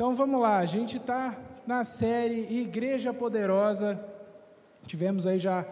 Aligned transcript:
Então 0.00 0.14
vamos 0.14 0.40
lá, 0.40 0.56
a 0.56 0.64
gente 0.64 0.96
está 0.96 1.38
na 1.66 1.84
série 1.84 2.50
Igreja 2.58 3.12
Poderosa. 3.12 4.02
Tivemos 4.86 5.26
aí 5.26 5.38
já 5.38 5.62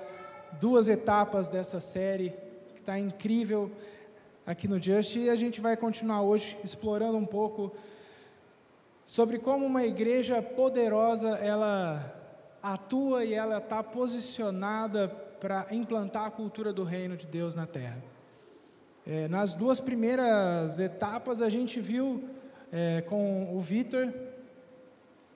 duas 0.61 0.87
etapas 0.87 1.49
dessa 1.49 1.81
série, 1.81 2.35
que 2.75 2.81
está 2.81 2.99
incrível 2.99 3.73
aqui 4.47 4.69
no 4.69 4.79
Just, 4.79 5.17
e 5.17 5.31
a 5.31 5.35
gente 5.35 5.63
vai 5.63 5.79
continuar 5.79 6.21
hoje 6.21 6.59
explorando 6.63 7.17
um 7.17 7.25
pouco 7.25 7.75
sobre 9.07 9.39
como 9.39 9.65
uma 9.65 9.87
igreja 9.87 10.43
poderosa 10.43 11.31
ela 11.39 12.15
atua 12.63 13.25
e 13.25 13.33
ela 13.33 13.57
está 13.57 13.83
posicionada 13.83 15.09
para 15.41 15.69
implantar 15.71 16.27
a 16.27 16.31
cultura 16.31 16.71
do 16.71 16.85
reino 16.85 17.17
de 17.17 17.27
Deus 17.27 17.55
na 17.55 17.65
terra. 17.65 17.97
É, 19.07 19.27
nas 19.27 19.55
duas 19.55 19.81
primeiras 19.81 20.79
etapas, 20.79 21.41
a 21.41 21.49
gente 21.49 21.81
viu 21.81 22.37
é, 22.73 23.01
com 23.03 23.57
o 23.57 23.61
Vitor 23.61 24.13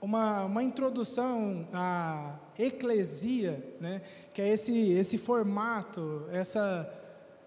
uma, 0.02 0.44
uma 0.44 0.64
introdução 0.64 1.68
à 1.72 2.34
eclesia, 2.58 3.64
né, 3.80 4.02
que 4.34 4.42
é 4.42 4.48
esse, 4.48 4.92
esse 4.92 5.16
formato, 5.16 6.26
essa, 6.32 6.92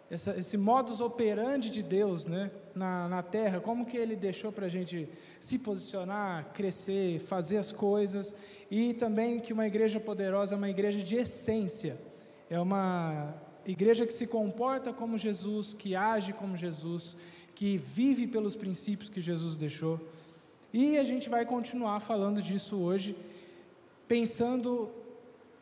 essa, 0.10 0.40
esse 0.40 0.58
modus 0.58 1.02
operandi 1.02 1.70
de 1.70 1.84
Deus 1.84 2.26
né, 2.26 2.50
na, 2.74 3.10
na 3.10 3.22
terra, 3.22 3.60
como 3.60 3.86
que 3.86 3.98
ele 3.98 4.16
deixou 4.16 4.54
para 4.54 4.68
a 4.68 4.70
gente 4.70 5.10
se 5.38 5.60
posicionar, 5.60 6.54
crescer, 6.54 7.20
fazer 7.20 7.58
as 7.58 7.74
coisas, 7.74 8.34
e 8.72 8.94
também 8.94 9.42
que 9.42 9.52
uma 9.52 9.68
igreja 9.68 10.00
poderosa 10.00 10.56
é 10.56 10.58
uma 10.58 10.70
igreja 10.70 11.04
de 11.04 11.18
essência, 11.18 11.98
é 12.50 12.58
uma 12.58 13.34
igreja 13.66 14.06
que 14.06 14.14
se 14.14 14.28
comporta 14.28 14.94
como 14.94 15.18
Jesus, 15.18 15.74
que 15.74 15.94
age 15.94 16.32
como 16.32 16.56
Jesus, 16.56 17.18
que 17.56 17.78
vive 17.78 18.28
pelos 18.28 18.56
princípios 18.56 19.10
que 19.10 19.22
Jesus 19.22 19.56
deixou. 19.56 20.00
E 20.74 20.98
a 20.98 21.04
gente 21.06 21.30
vai 21.30 21.46
continuar 21.46 22.02
falando 22.02 22.42
disso 22.42 22.76
hoje, 22.78 23.16
pensando 24.08 24.92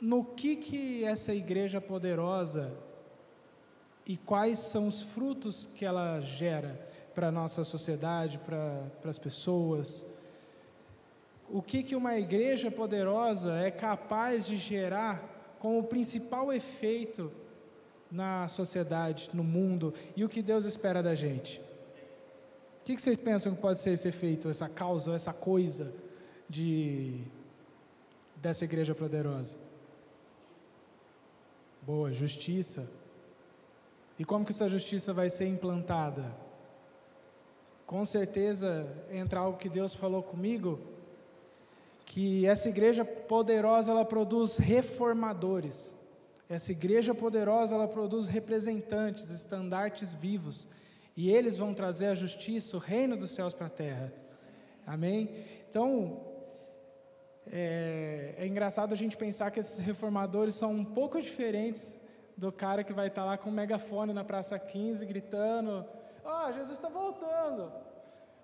no 0.01 0.25
que 0.25 0.55
que 0.55 1.03
essa 1.05 1.33
igreja 1.33 1.79
poderosa 1.79 2.75
e 4.07 4.17
quais 4.17 4.57
são 4.57 4.87
os 4.87 5.03
frutos 5.03 5.69
que 5.75 5.85
ela 5.85 6.19
gera 6.19 6.83
para 7.13 7.27
a 7.27 7.31
nossa 7.31 7.63
sociedade, 7.63 8.39
para, 8.39 8.89
as 9.05 9.19
pessoas. 9.19 10.05
O 11.49 11.61
que 11.61 11.83
que 11.83 11.95
uma 11.95 12.17
igreja 12.17 12.71
poderosa 12.71 13.53
é 13.53 13.69
capaz 13.69 14.47
de 14.47 14.57
gerar 14.57 15.55
como 15.59 15.83
principal 15.83 16.51
efeito 16.51 17.31
na 18.11 18.47
sociedade, 18.47 19.29
no 19.31 19.43
mundo 19.43 19.93
e 20.15 20.25
o 20.25 20.29
que 20.29 20.41
Deus 20.41 20.65
espera 20.65 21.03
da 21.03 21.13
gente. 21.13 21.61
O 22.83 22.85
que 22.85 23.01
vocês 23.01 23.17
pensam 23.17 23.55
que 23.55 23.61
pode 23.61 23.79
ser 23.79 23.91
esse 23.91 24.09
efeito, 24.09 24.49
essa 24.49 24.67
causa, 24.67 25.15
essa 25.15 25.31
coisa 25.31 25.93
de 26.49 27.21
dessa 28.35 28.65
igreja 28.65 28.93
poderosa? 28.93 29.57
Boa, 31.81 32.11
justiça. 32.11 32.85
E 34.19 34.25
como 34.25 34.43
que 34.43 34.51
essa 34.51 34.67
justiça 34.67 35.13
vai 35.13 35.29
ser 35.29 35.47
implantada? 35.47 36.35
Com 37.87 38.03
certeza 38.03 38.85
entra 39.09 39.39
algo 39.39 39.57
que 39.57 39.69
Deus 39.69 39.93
falou 39.93 40.21
comigo, 40.21 40.77
que 42.05 42.45
essa 42.45 42.67
igreja 42.67 43.05
poderosa 43.05 43.91
ela 43.91 44.03
produz 44.03 44.57
reformadores. 44.57 45.93
Essa 46.49 46.73
igreja 46.73 47.15
poderosa, 47.15 47.75
ela 47.75 47.87
produz 47.87 48.27
representantes, 48.27 49.29
estandartes 49.29 50.13
vivos, 50.13 50.67
e 51.15 51.29
eles 51.29 51.57
vão 51.57 51.73
trazer 51.73 52.07
a 52.07 52.15
justiça, 52.15 52.77
o 52.77 52.79
reino 52.79 53.15
dos 53.15 53.31
céus 53.31 53.53
para 53.53 53.67
a 53.67 53.69
terra. 53.69 54.13
Amém? 54.85 55.29
Então, 55.69 56.21
é, 57.47 58.35
é, 58.37 58.47
engraçado 58.47 58.93
a 58.93 58.95
gente 58.95 59.15
pensar 59.15 59.51
que 59.51 59.59
esses 59.59 59.79
reformadores 59.79 60.55
são 60.55 60.71
um 60.71 60.85
pouco 60.85 61.21
diferentes 61.21 61.99
do 62.37 62.51
cara 62.51 62.83
que 62.83 62.93
vai 62.93 63.07
estar 63.07 63.23
lá 63.23 63.37
com 63.37 63.49
um 63.49 63.53
megafone 63.53 64.13
na 64.13 64.23
Praça 64.23 64.57
15 64.57 65.05
gritando: 65.05 65.85
Ó, 66.23 66.47
oh, 66.47 66.51
Jesus 66.51 66.77
está 66.77 66.89
voltando. 66.89 67.71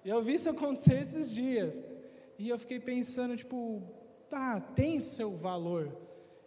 Eu 0.06 0.22
vi 0.22 0.36
isso 0.36 0.50
acontecer 0.50 1.00
esses 1.00 1.32
dias. 1.32 1.84
E 2.38 2.48
eu 2.48 2.58
fiquei 2.58 2.80
pensando, 2.80 3.36
tipo, 3.36 3.82
tá, 4.30 4.62
tem 4.62 5.02
seu 5.02 5.36
valor. 5.36 5.92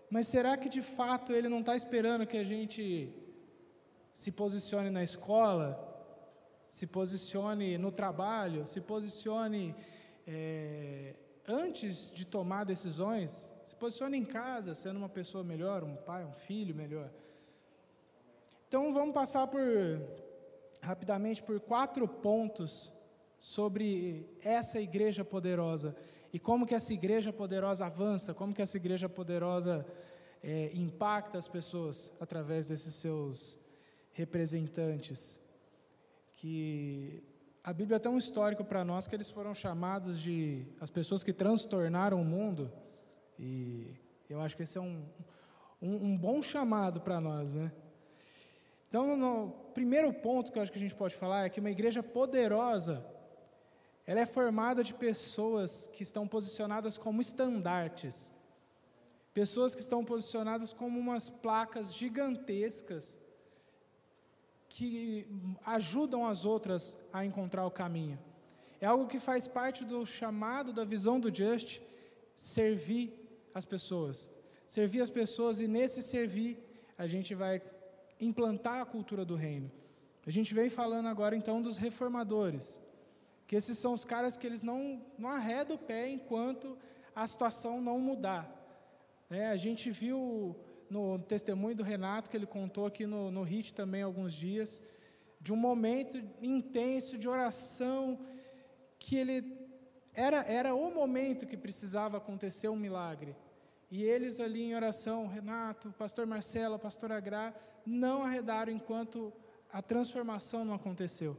Mas 0.09 0.27
será 0.27 0.57
que 0.57 0.69
de 0.69 0.81
fato 0.81 1.33
ele 1.33 1.49
não 1.49 1.61
está 1.61 1.75
esperando 1.75 2.27
que 2.27 2.39
a 2.39 2.45
gente 2.45 3.13
se 4.13 4.31
posicione 4.31 4.91
na 4.91 5.03
escola, 5.03 5.92
se 6.73 6.87
posicione 6.87 7.77
no 7.77 7.93
trabalho, 7.93 8.65
se 8.65 8.81
posicione 8.81 9.77
é, 10.27 11.15
antes 11.47 12.11
de 12.11 12.25
tomar 12.25 12.65
decisões, 12.65 13.51
se 13.63 13.77
posicione 13.77 14.17
em 14.17 14.25
casa, 14.25 14.75
sendo 14.75 14.97
uma 14.97 15.09
pessoa 15.11 15.45
melhor, 15.45 15.85
um 15.85 15.95
pai, 15.95 16.25
um 16.25 16.33
filho 16.33 16.75
melhor. 16.75 17.11
Então 18.67 18.91
vamos 18.91 19.13
passar 19.13 19.47
por 19.49 19.61
rapidamente 20.81 21.43
por 21.43 21.61
quatro 21.61 22.09
pontos 22.09 22.91
sobre 23.39 24.27
essa 24.43 24.81
igreja 24.81 25.23
poderosa 25.23 25.95
e 26.33 26.39
como 26.39 26.65
que 26.65 26.75
essa 26.75 26.95
igreja 26.95 27.35
poderosa 27.35 27.85
avança, 27.85 28.33
como 28.33 28.55
que 28.55 28.63
essa 28.63 28.79
igreja 28.79 29.11
poderosa 29.11 29.87
é, 30.43 30.71
impacta 30.73 31.37
as 31.37 31.47
pessoas 31.47 32.11
através 32.19 32.67
desses 32.67 32.95
seus 32.95 33.59
representantes. 34.15 35.42
Que 36.43 37.23
a 37.63 37.73
Bíblia 37.73 38.01
tem 38.01 38.11
um 38.11 38.19
histórico 38.19 38.65
para 38.65 38.85
nós 38.85 39.07
que 39.07 39.15
eles 39.15 39.31
foram 39.31 39.55
chamados 39.55 40.21
de 40.21 40.67
as 40.81 40.91
pessoas 40.91 41.23
que 41.23 41.33
transtornaram 41.33 42.21
o 42.21 42.25
mundo, 42.25 42.69
e 43.39 43.95
eu 44.29 44.41
acho 44.41 44.57
que 44.57 44.65
esse 44.65 44.77
é 44.77 44.81
um, 44.81 45.05
um, 45.81 45.95
um 46.07 46.17
bom 46.17 46.43
chamado 46.43 47.01
para 47.01 47.21
nós, 47.21 47.55
né? 47.55 47.71
Então, 48.89 49.17
no 49.17 49.53
primeiro 49.73 50.13
ponto 50.13 50.51
que 50.51 50.59
eu 50.59 50.65
acho 50.65 50.73
que 50.73 50.79
a 50.79 50.81
gente 50.81 50.97
pode 50.97 51.15
falar 51.15 51.45
é 51.45 51.49
que 51.49 51.61
uma 51.61 51.71
igreja 51.71 52.03
poderosa 52.03 53.07
ela 54.05 54.19
é 54.19 54.27
formada 54.27 54.83
de 54.83 54.95
pessoas 54.95 55.87
que 55.87 56.03
estão 56.03 56.27
posicionadas 56.27 56.99
como 56.99 57.21
estandartes, 57.21 58.33
pessoas 59.33 59.77
que 59.77 59.81
estão 59.81 60.05
posicionadas 60.05 60.73
como 60.73 60.99
umas 60.99 61.31
placas 61.31 61.95
gigantescas 61.95 63.21
que 64.75 65.27
ajudam 65.67 66.27
as 66.27 66.47
outras 66.47 66.97
a 67.13 67.27
encontrar 67.27 67.67
o 67.67 67.71
caminho. 67.71 68.19
É 68.81 68.87
algo 68.87 69.07
que 69.07 69.21
faz 69.21 69.47
parte 69.47 69.85
do 69.85 70.07
chamado 70.07 70.73
da 70.73 70.83
visão 70.83 71.21
do 71.21 71.33
Just, 71.35 71.81
servir 72.35 73.13
as 73.55 73.67
pessoas. 73.67 74.31
Servir 74.67 75.03
as 75.03 75.11
pessoas 75.11 75.61
e 75.61 75.69
nesse 75.69 76.03
servir 76.03 76.59
a 76.97 77.07
gente 77.07 77.35
vai 77.35 77.61
implantar 78.19 78.81
a 78.81 78.87
cultura 78.87 79.27
do 79.27 79.35
reino. 79.35 79.71
A 80.27 80.31
gente 80.31 80.55
vem 80.55 80.71
falando 80.71 81.07
agora 81.07 81.37
então 81.37 81.61
dos 81.61 81.77
reformadores 81.77 82.81
que 83.47 83.57
esses 83.57 83.77
são 83.77 83.93
os 83.93 84.07
caras 84.07 84.39
que 84.39 84.47
eles 84.47 84.63
não, 84.63 85.05
não 85.19 85.29
arredam 85.29 85.77
o 85.77 85.79
pé 85.79 86.09
enquanto 86.09 86.79
a 87.15 87.27
situação 87.27 87.83
não 87.83 87.99
mudar. 87.99 88.51
É, 89.29 89.49
a 89.49 89.59
gente 89.59 89.91
viu 89.91 90.57
no 90.93 91.19
testemunho 91.19 91.75
do 91.75 91.83
Renato, 91.83 92.31
que 92.31 92.37
ele 92.37 92.47
contou 92.47 92.85
aqui 92.85 93.07
no, 93.07 93.31
no 93.31 93.43
HIT 93.43 93.75
também 93.75 94.03
alguns 94.03 94.35
dias, 94.35 94.83
de 95.41 95.53
um 95.53 95.57
momento 95.57 96.23
intenso 96.43 97.17
de 97.17 97.27
oração, 97.29 98.21
que 98.99 99.17
ele 99.17 99.59
era, 100.15 100.43
era 100.43 100.75
o 100.75 100.95
momento 100.95 101.47
que 101.47 101.57
precisava 101.57 102.19
acontecer 102.19 102.69
um 102.69 102.77
milagre. 102.77 103.35
E 103.91 104.03
eles 104.03 104.39
ali 104.39 104.63
em 104.63 104.75
oração, 104.75 105.27
Renato, 105.27 105.93
pastor 105.99 106.27
Marcelo, 106.27 106.79
pastor 106.79 107.11
Agra, 107.11 107.55
não 107.87 108.23
arredaram 108.23 108.73
enquanto 108.73 109.33
a 109.73 109.81
transformação 109.81 110.65
não 110.65 110.75
aconteceu. 110.75 111.37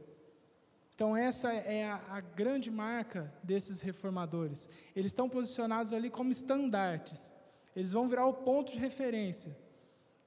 Então, 0.94 1.16
essa 1.16 1.52
é 1.52 1.84
a, 1.84 2.00
a, 2.08 2.20
grande 2.20 2.70
marca 2.70 3.32
desses 3.42 3.80
reformadores. 3.80 4.68
Eles 4.94 5.10
estão 5.10 5.28
posicionados 5.28 5.92
ali 5.92 6.08
como 6.08 6.30
estandartes. 6.30 7.33
Eles 7.74 7.92
vão 7.92 8.06
virar 8.06 8.26
o 8.26 8.34
ponto 8.34 8.72
de 8.72 8.78
referência. 8.78 9.56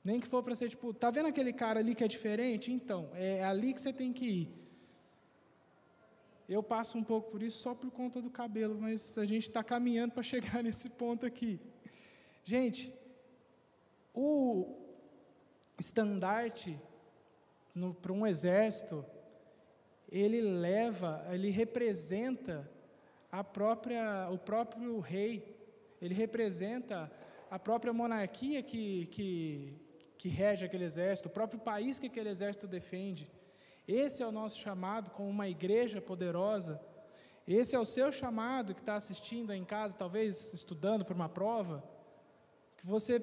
Nem 0.03 0.19
que 0.19 0.27
for 0.27 0.41
para 0.43 0.55
ser 0.55 0.69
tipo, 0.69 0.93
tá 0.93 1.11
vendo 1.11 1.27
aquele 1.27 1.51
cara 1.51 1.79
ali 1.79 1.93
que 1.93 2.03
é 2.03 2.07
diferente? 2.07 2.71
Então, 2.71 3.09
é 3.13 3.43
ali 3.43 3.73
que 3.73 3.81
você 3.81 3.91
tem 3.91 4.13
que 4.13 4.25
ir. 4.25 4.49
Eu 6.47 6.63
passo 6.63 6.97
um 6.97 7.03
pouco 7.03 7.29
por 7.29 7.43
isso 7.43 7.59
só 7.59 7.75
por 7.75 7.91
conta 7.91 8.21
do 8.21 8.29
cabelo, 8.29 8.77
mas 8.79 9.17
a 9.17 9.25
gente 9.25 9.49
está 9.49 9.63
caminhando 9.63 10.13
para 10.13 10.23
chegar 10.23 10.61
nesse 10.63 10.89
ponto 10.89 11.25
aqui. 11.25 11.59
Gente, 12.43 12.93
o 14.13 14.75
estandarte 15.77 16.79
para 18.01 18.13
um 18.13 18.25
exército 18.25 19.05
ele 20.09 20.41
leva, 20.41 21.25
ele 21.29 21.49
representa 21.49 22.69
a 23.31 23.43
própria, 23.43 24.29
o 24.31 24.37
próprio 24.37 24.99
rei, 24.99 25.55
ele 26.01 26.13
representa 26.13 27.11
a 27.49 27.57
própria 27.57 27.93
monarquia 27.93 28.61
que, 28.61 29.05
que, 29.07 29.73
que 30.17 30.29
rege 30.29 30.65
aquele 30.65 30.85
exército, 30.85 31.29
o 31.29 31.31
próprio 31.31 31.59
país 31.59 31.99
que 31.99 32.07
aquele 32.07 32.29
exército 32.29 32.67
defende. 32.67 33.29
Esse 33.87 34.21
é 34.21 34.27
o 34.27 34.31
nosso 34.31 34.59
chamado 34.59 35.11
como 35.11 35.29
uma 35.29 35.47
igreja 35.47 36.01
poderosa, 36.01 36.81
Esse 37.47 37.75
é 37.75 37.79
o 37.79 37.85
seu 37.85 38.11
chamado 38.11 38.75
que 38.75 38.81
está 38.81 38.95
assistindo 38.95 39.53
em 39.53 39.63
casa, 39.63 39.97
talvez 39.97 40.53
estudando 40.53 41.05
para 41.05 41.15
uma 41.15 41.29
prova, 41.29 41.81
que 42.75 42.85
você 42.85 43.19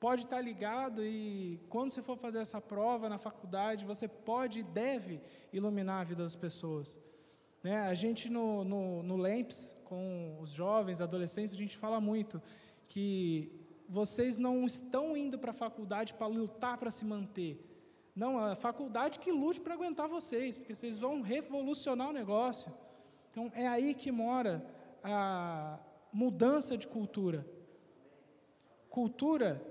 pode 0.00 0.24
estar 0.24 0.40
ligado 0.40 1.04
e 1.04 1.60
quando 1.68 1.92
você 1.92 2.02
for 2.02 2.18
fazer 2.18 2.38
essa 2.38 2.60
prova 2.60 3.08
na 3.08 3.18
faculdade, 3.18 3.84
você 3.84 4.08
pode 4.08 4.60
e 4.60 4.62
deve 4.62 5.20
iluminar 5.52 6.00
a 6.00 6.04
vida 6.04 6.22
das 6.22 6.36
pessoas. 6.36 6.98
Né? 7.62 7.78
A 7.78 7.94
gente 7.94 8.28
no, 8.28 8.64
no, 8.64 9.02
no 9.02 9.16
LEMPS, 9.16 9.76
com 9.84 10.36
os 10.40 10.50
jovens, 10.50 11.00
adolescentes, 11.00 11.54
a 11.54 11.58
gente 11.58 11.76
fala 11.76 12.00
muito 12.00 12.42
que 12.88 13.50
vocês 13.88 14.36
não 14.36 14.64
estão 14.66 15.16
indo 15.16 15.38
para 15.38 15.50
a 15.50 15.54
faculdade 15.54 16.14
para 16.14 16.26
lutar 16.26 16.76
para 16.78 16.90
se 16.90 17.04
manter. 17.04 17.62
Não, 18.14 18.38
a 18.38 18.54
faculdade 18.54 19.18
que 19.18 19.30
lute 19.30 19.60
para 19.60 19.74
aguentar 19.74 20.08
vocês, 20.08 20.56
porque 20.56 20.74
vocês 20.74 20.98
vão 20.98 21.20
revolucionar 21.20 22.08
o 22.08 22.12
negócio. 22.12 22.72
Então, 23.30 23.50
é 23.54 23.68
aí 23.68 23.92
que 23.92 24.10
mora 24.10 24.64
a 25.04 25.78
mudança 26.12 26.76
de 26.78 26.86
cultura. 26.86 27.46
Cultura. 28.88 29.62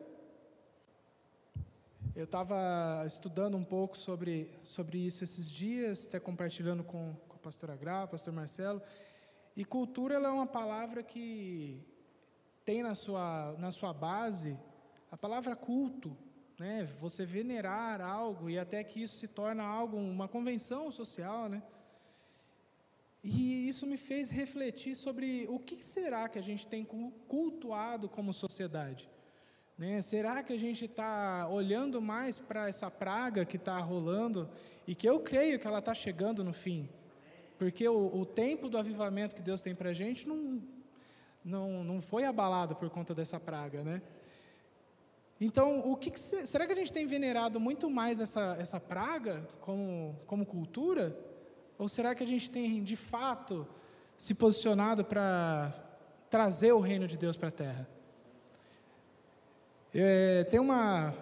Eu 2.15 2.25
estava 2.25 3.03
estudando 3.05 3.57
um 3.57 3.63
pouco 3.63 3.97
sobre, 3.97 4.49
sobre 4.61 4.99
isso 4.99 5.23
esses 5.23 5.51
dias, 5.51 6.05
até 6.07 6.19
compartilhando 6.19 6.83
com, 6.83 7.15
com 7.27 7.35
a 7.35 7.39
pastora 7.39 7.75
Gra, 7.75 8.03
o 8.03 8.07
pastor 8.07 8.31
Marcelo. 8.31 8.81
E 9.57 9.65
cultura 9.65 10.15
é 10.15 10.29
uma 10.29 10.45
palavra 10.45 11.01
que 11.01 11.83
tem 12.65 12.81
na 12.81 12.95
sua, 12.95 13.55
na 13.59 13.71
sua 13.71 13.93
base 13.93 14.57
a 15.11 15.15
palavra 15.15 15.55
culto, 15.55 16.17
né? 16.59 16.83
Você 16.99 17.23
venerar 17.23 18.01
algo 18.01 18.49
e 18.49 18.57
até 18.57 18.83
que 18.83 19.01
isso 19.03 19.17
se 19.17 19.27
torna 19.27 19.63
algo, 19.63 19.95
uma 19.95 20.27
convenção 20.27 20.91
social, 20.91 21.47
né? 21.47 21.61
E 23.23 23.67
isso 23.67 23.87
me 23.87 23.97
fez 23.97 24.29
refletir 24.29 24.95
sobre 24.95 25.47
o 25.49 25.57
que 25.57 25.83
será 25.83 26.27
que 26.27 26.37
a 26.37 26.43
gente 26.43 26.67
tem 26.67 26.85
cultuado 27.27 28.07
como 28.07 28.31
sociedade. 28.33 29.09
Né? 29.77 30.01
Será 30.01 30.43
que 30.43 30.53
a 30.53 30.59
gente 30.59 30.85
está 30.85 31.47
olhando 31.49 32.01
mais 32.01 32.37
para 32.37 32.69
essa 32.69 32.89
praga 32.89 33.43
que 33.43 33.57
está 33.57 33.79
rolando 33.79 34.47
e 34.87 34.93
que 34.93 35.09
eu 35.09 35.19
creio 35.19 35.59
que 35.59 35.65
ela 35.65 35.79
está 35.79 35.93
chegando 35.93 36.43
no 36.43 36.53
fim? 36.53 36.87
Porque 37.57 37.87
o, 37.87 38.15
o, 38.15 38.25
tempo 38.25 38.69
do 38.69 38.77
avivamento 38.77 39.35
que 39.35 39.41
Deus 39.41 39.59
tem 39.59 39.73
para 39.73 39.89
a 39.89 39.93
gente 39.93 40.27
não, 40.27 40.61
não, 41.45 41.83
não 41.83 42.01
foi 42.01 42.25
abalado 42.25 42.75
por 42.75 42.89
conta 42.89 43.13
dessa 43.13 43.39
praga, 43.39 43.83
né? 43.83 44.01
Então, 45.39 45.79
o 45.79 45.95
que, 45.95 46.09
que 46.09 46.19
será 46.19 46.65
que 46.65 46.73
a 46.73 46.75
gente 46.75 46.91
tem 46.91 47.05
venerado 47.05 47.59
muito 47.59 47.89
mais 47.89 48.19
essa, 48.19 48.55
essa 48.59 48.79
praga 48.79 49.47
como, 49.61 50.17
como 50.25 50.45
cultura? 50.45 51.15
Ou 51.77 51.87
será 51.87 52.15
que 52.15 52.23
a 52.23 52.27
gente 52.27 52.49
tem, 52.49 52.81
de 52.81 52.95
fato, 52.95 53.67
se 54.17 54.33
posicionado 54.33 55.03
para 55.05 55.73
trazer 56.29 56.71
o 56.71 56.79
reino 56.79 57.05
de 57.05 57.17
Deus 57.17 57.37
para 57.37 57.49
a 57.49 57.51
terra? 57.51 57.87
É, 59.93 60.45
tem 60.45 60.59
uma 60.59 61.13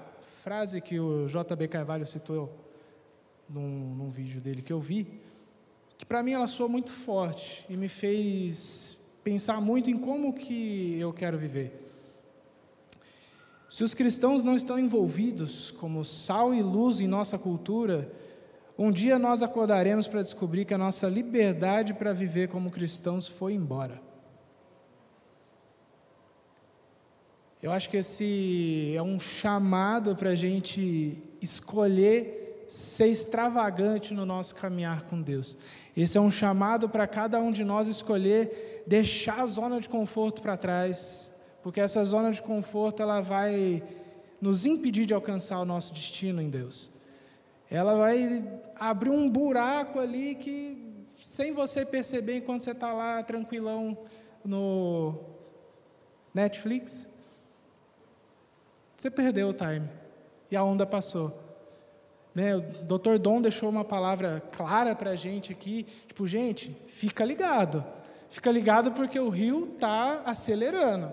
frase 0.42 0.80
que 0.80 1.00
o 1.00 1.28
J.B. 1.28 1.68
Carvalho 1.68 2.06
citou 2.06 2.56
num, 3.50 3.96
num 3.96 4.10
vídeo 4.10 4.40
dele 4.40 4.62
que 4.62 4.72
eu 4.72 4.80
vi, 4.80 5.19
que 5.98 6.06
para 6.06 6.24
mim 6.24 6.34
ela 6.34 6.48
soa 6.48 6.68
muito 6.68 6.92
forte 6.92 7.66
e 7.68 7.76
me 7.76 7.88
fez 7.88 9.03
pensar 9.24 9.62
muito 9.62 9.90
em 9.90 9.98
como 9.98 10.34
que 10.34 10.98
eu 11.00 11.14
quero 11.14 11.38
viver. 11.38 11.81
Se 13.70 13.84
os 13.84 13.94
cristãos 13.94 14.44
não 14.44 14.56
estão 14.56 14.78
envolvidos 14.78 15.72
como 15.72 16.04
sal 16.04 16.54
e 16.54 16.62
luz 16.62 17.00
em 17.00 17.08
nossa 17.08 17.40
cultura, 17.40 18.12
um 18.78 18.92
dia 18.92 19.18
nós 19.18 19.42
acordaremos 19.42 20.08
para 20.08 20.22
descobrir 20.22 20.66
que 20.66 20.74
a 20.74 20.78
nossa 20.78 21.08
liberdade 21.08 21.94
para 21.94 22.14
viver 22.14 22.50
como 22.50 22.70
cristãos 22.70 23.28
foi 23.28 23.54
embora. 23.54 24.02
Eu 27.62 27.72
acho 27.72 27.90
que 27.90 27.98
esse 27.98 28.94
é 28.96 29.02
um 29.02 29.19
chamado 29.19 30.16
para 30.16 30.31
a 30.31 30.36
gente 30.36 31.18
escolher 31.42 32.66
ser 32.68 33.08
extravagante 33.08 34.14
no 34.14 34.26
nosso 34.26 34.56
caminhar 34.56 35.06
com 35.06 35.22
Deus. 35.22 35.56
Esse 35.96 36.18
é 36.18 36.22
um 36.22 36.31
chamado 36.31 36.90
para 36.90 37.08
cada 37.08 37.40
um 37.40 37.52
de 37.52 37.64
nós 37.64 37.88
escolher 37.88 38.73
deixar 38.85 39.41
a 39.41 39.45
zona 39.45 39.80
de 39.80 39.89
conforto 39.89 40.41
para 40.41 40.57
trás 40.57 41.33
porque 41.63 41.80
essa 41.80 42.03
zona 42.03 42.30
de 42.30 42.41
conforto 42.41 43.01
ela 43.01 43.21
vai 43.21 43.81
nos 44.41 44.65
impedir 44.65 45.06
de 45.06 45.13
alcançar 45.13 45.59
o 45.59 45.65
nosso 45.65 45.94
destino 45.94 46.41
em 46.41 46.50
Deus. 46.50 46.91
Ela 47.71 47.95
vai 47.95 48.44
abrir 48.75 49.09
um 49.09 49.30
buraco 49.30 49.97
ali 49.97 50.35
que, 50.35 50.77
sem 51.18 51.53
você 51.53 51.85
perceber, 51.85 52.38
enquanto 52.38 52.59
você 52.59 52.71
está 52.71 52.91
lá 52.91 53.24
tranquilão 53.24 53.97
no 54.44 55.18
Netflix, 56.33 57.09
você 58.97 59.09
perdeu 59.09 59.47
o 59.47 59.53
time 59.53 59.89
e 60.51 60.57
a 60.57 60.63
onda 60.63 60.85
passou. 60.85 61.41
Né, 62.35 62.56
o 62.56 62.62
Dr. 62.62 63.18
Dom 63.19 63.41
deixou 63.41 63.69
uma 63.69 63.85
palavra 63.85 64.41
clara 64.51 64.94
para 64.95 65.12
a 65.12 65.15
gente 65.15 65.53
aqui, 65.53 65.83
tipo, 66.07 66.27
gente, 66.27 66.75
fica 66.88 67.24
ligado, 67.24 67.85
fica 68.33 68.51
ligado 68.51 68.91
porque 68.94 69.19
o 69.19 69.30
rio 69.30 69.69
está 69.75 70.24
acelerando. 70.25 71.12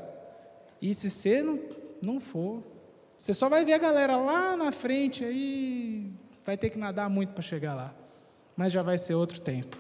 E 0.80 0.94
se 0.94 1.10
você 1.10 1.42
não, 1.42 1.60
não 2.02 2.18
for, 2.18 2.62
você 3.14 3.34
só 3.34 3.46
vai 3.46 3.62
ver 3.62 3.74
a 3.74 3.78
galera 3.78 4.16
lá 4.16 4.56
na 4.56 4.72
frente, 4.72 5.22
aí 5.22 6.10
vai 6.46 6.56
ter 6.56 6.70
que 6.70 6.78
nadar 6.78 7.10
muito 7.10 7.34
para 7.34 7.42
chegar 7.42 7.74
lá. 7.74 7.94
Mas 8.56 8.72
já 8.72 8.80
vai 8.82 8.96
ser 8.96 9.14
outro 9.14 9.38
tempo. 9.38 9.76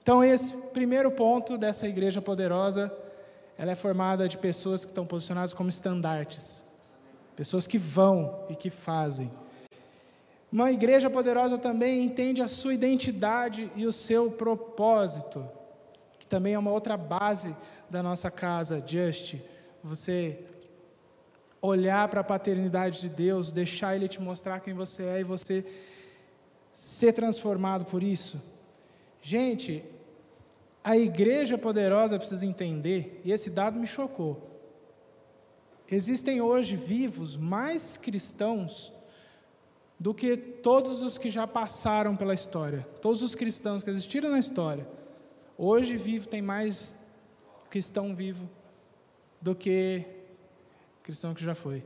Então, 0.00 0.22
esse 0.22 0.54
primeiro 0.68 1.10
ponto 1.10 1.58
dessa 1.58 1.88
igreja 1.88 2.22
poderosa, 2.22 2.92
ela 3.58 3.72
é 3.72 3.74
formada 3.74 4.28
de 4.28 4.38
pessoas 4.38 4.84
que 4.84 4.92
estão 4.92 5.04
posicionadas 5.04 5.52
como 5.52 5.68
estandartes. 5.68 6.64
Pessoas 7.34 7.66
que 7.66 7.78
vão 7.78 8.46
e 8.48 8.54
que 8.54 8.70
fazem. 8.70 9.28
Uma 10.52 10.70
igreja 10.70 11.10
poderosa 11.10 11.58
também 11.58 12.04
entende 12.04 12.40
a 12.40 12.46
sua 12.46 12.74
identidade 12.74 13.70
e 13.74 13.86
o 13.86 13.92
seu 13.92 14.30
propósito, 14.30 15.57
também 16.28 16.54
é 16.54 16.58
uma 16.58 16.70
outra 16.70 16.96
base 16.96 17.54
da 17.90 18.02
nossa 18.02 18.30
casa, 18.30 18.82
Just 18.86 19.36
você 19.82 20.44
olhar 21.60 22.08
para 22.08 22.20
a 22.20 22.24
paternidade 22.24 23.00
de 23.00 23.08
Deus, 23.08 23.50
deixar 23.50 23.96
Ele 23.96 24.08
te 24.08 24.20
mostrar 24.20 24.60
quem 24.60 24.74
você 24.74 25.04
é 25.04 25.20
e 25.20 25.24
você 25.24 25.64
ser 26.72 27.12
transformado 27.12 27.84
por 27.84 28.02
isso. 28.02 28.40
Gente, 29.20 29.84
a 30.82 30.96
igreja 30.96 31.58
poderosa 31.58 32.18
precisa 32.18 32.46
entender, 32.46 33.20
e 33.24 33.32
esse 33.32 33.50
dado 33.50 33.78
me 33.78 33.86
chocou. 33.86 34.48
Existem 35.90 36.40
hoje 36.40 36.76
vivos 36.76 37.36
mais 37.36 37.96
cristãos 37.96 38.92
do 39.98 40.14
que 40.14 40.36
todos 40.36 41.02
os 41.02 41.18
que 41.18 41.30
já 41.30 41.46
passaram 41.46 42.14
pela 42.14 42.34
história. 42.34 42.86
Todos 43.00 43.22
os 43.22 43.34
cristãos 43.34 43.82
que 43.82 43.90
existiram 43.90 44.30
na 44.30 44.38
história. 44.38 44.86
Hoje 45.60 45.96
vivo 45.96 46.28
tem 46.28 46.40
mais 46.40 47.04
cristão 47.68 48.14
vivo 48.14 48.48
do 49.42 49.56
que 49.56 50.04
cristão 51.02 51.34
que 51.34 51.44
já 51.44 51.52
foi. 51.52 51.82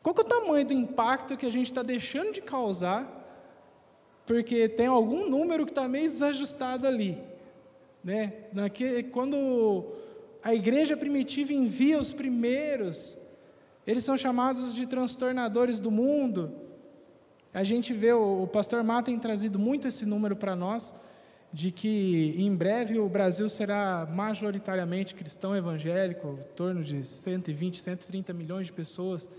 Qual 0.00 0.14
é 0.16 0.20
o 0.20 0.24
tamanho 0.24 0.64
do 0.64 0.72
impacto 0.72 1.36
que 1.36 1.44
a 1.44 1.50
gente 1.50 1.66
está 1.66 1.82
deixando 1.82 2.32
de 2.32 2.40
causar, 2.40 3.18
porque 4.24 4.68
tem 4.68 4.86
algum 4.86 5.28
número 5.28 5.64
que 5.64 5.72
está 5.72 5.88
meio 5.88 6.08
desajustado 6.08 6.86
ali. 6.86 7.20
Né? 8.04 8.44
Quando 9.10 9.86
a 10.40 10.54
igreja 10.54 10.96
primitiva 10.96 11.52
envia 11.52 11.98
os 11.98 12.12
primeiros, 12.12 13.18
eles 13.84 14.04
são 14.04 14.16
chamados 14.16 14.72
de 14.72 14.86
transtornadores 14.86 15.80
do 15.80 15.90
mundo. 15.90 16.52
A 17.52 17.64
gente 17.64 17.92
vê, 17.92 18.12
o, 18.12 18.44
o 18.44 18.46
pastor 18.46 18.84
Má 18.84 19.02
tem 19.02 19.18
trazido 19.18 19.58
muito 19.58 19.88
esse 19.88 20.06
número 20.06 20.36
para 20.36 20.54
nós, 20.54 20.94
de 21.52 21.72
que 21.72 22.34
em 22.36 22.54
breve 22.54 22.98
o 22.98 23.08
Brasil 23.08 23.48
será 23.48 24.06
majoritariamente 24.10 25.14
cristão 25.14 25.56
evangélico, 25.56 26.38
em 26.40 26.54
torno 26.54 26.84
de 26.84 27.02
120, 27.02 27.80
130 27.80 28.32
milhões 28.32 28.66
de 28.66 28.72
pessoas. 28.72 29.30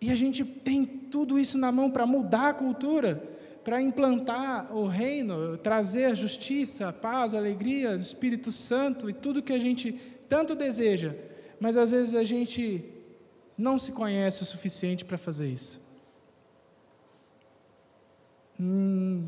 E 0.00 0.10
a 0.10 0.14
gente 0.14 0.44
tem 0.44 0.84
tudo 0.84 1.38
isso 1.38 1.56
na 1.56 1.72
mão 1.72 1.90
para 1.90 2.06
mudar 2.06 2.48
a 2.48 2.54
cultura, 2.54 3.22
para 3.64 3.80
implantar 3.80 4.74
o 4.74 4.86
reino, 4.86 5.56
trazer 5.58 6.06
a 6.06 6.14
justiça, 6.14 6.88
a 6.88 6.92
paz, 6.92 7.34
a 7.34 7.38
alegria, 7.38 7.90
o 7.90 7.96
Espírito 7.96 8.50
Santo 8.50 9.08
e 9.08 9.12
tudo 9.12 9.42
que 9.42 9.52
a 9.52 9.60
gente 9.60 9.92
tanto 10.28 10.54
deseja, 10.54 11.14
mas 11.58 11.76
às 11.76 11.90
vezes 11.90 12.14
a 12.14 12.24
gente 12.24 12.84
não 13.58 13.78
se 13.78 13.92
conhece 13.92 14.42
o 14.42 14.46
suficiente 14.46 15.04
para 15.04 15.18
fazer 15.18 15.48
isso. 15.48 15.80
Hum, 18.58 19.26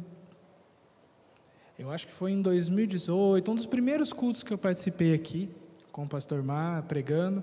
eu 1.83 1.91
acho 1.91 2.07
que 2.07 2.13
foi 2.13 2.31
em 2.31 2.41
2018, 2.41 3.51
um 3.51 3.57
dos 3.57 3.67
primeiros 3.67 4.13
cultos 4.13 4.45
que 4.45 4.53
eu 4.53 4.59
participei 4.59 5.15
aqui, 5.15 5.51
com 5.91 6.05
o 6.05 6.09
pastor 6.09 6.41
Mar, 6.41 6.85
pregando. 6.85 7.43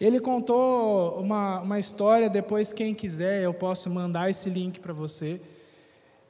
Ele 0.00 0.18
contou 0.18 1.20
uma, 1.20 1.60
uma 1.60 1.78
história, 1.78 2.28
depois, 2.28 2.72
quem 2.72 2.92
quiser, 2.92 3.44
eu 3.44 3.54
posso 3.54 3.88
mandar 3.88 4.28
esse 4.28 4.50
link 4.50 4.80
para 4.80 4.92
você, 4.92 5.40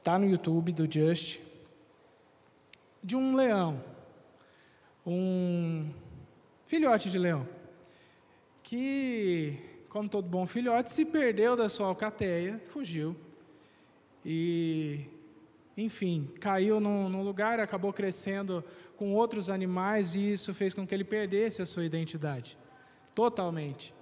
tá 0.03 0.19
no 0.19 0.29
YouTube 0.29 0.71
do 0.73 0.85
Just, 0.85 1.39
de 3.03 3.15
um 3.15 3.35
leão, 3.35 3.83
um 5.03 5.89
filhote 6.67 7.09
de 7.09 7.17
leão, 7.17 7.47
que, 8.61 9.57
como 9.89 10.07
todo 10.07 10.27
bom 10.27 10.45
filhote, 10.45 10.91
se 10.91 11.03
perdeu 11.03 11.55
da 11.55 11.67
sua 11.67 11.87
alcateia, 11.87 12.61
fugiu. 12.71 13.15
E, 14.23 15.07
enfim, 15.77 16.27
caiu 16.39 16.79
num, 16.79 17.07
num 17.07 17.23
lugar, 17.23 17.59
acabou 17.59 17.93
crescendo 17.93 18.63
com 18.97 19.13
outros 19.13 19.49
animais 19.49 20.15
e 20.15 20.33
isso 20.33 20.53
fez 20.53 20.73
com 20.73 20.85
que 20.85 20.93
ele 20.93 21.03
perdesse 21.03 21.61
a 21.61 21.65
sua 21.65 21.85
identidade, 21.85 22.57
totalmente. 23.15 23.93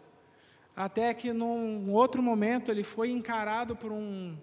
Até 0.76 1.14
que 1.14 1.32
num 1.32 1.92
outro 1.92 2.22
momento 2.22 2.72
ele 2.72 2.84
foi 2.84 3.12
encarado 3.12 3.76
por 3.76 3.92
um 3.92 4.38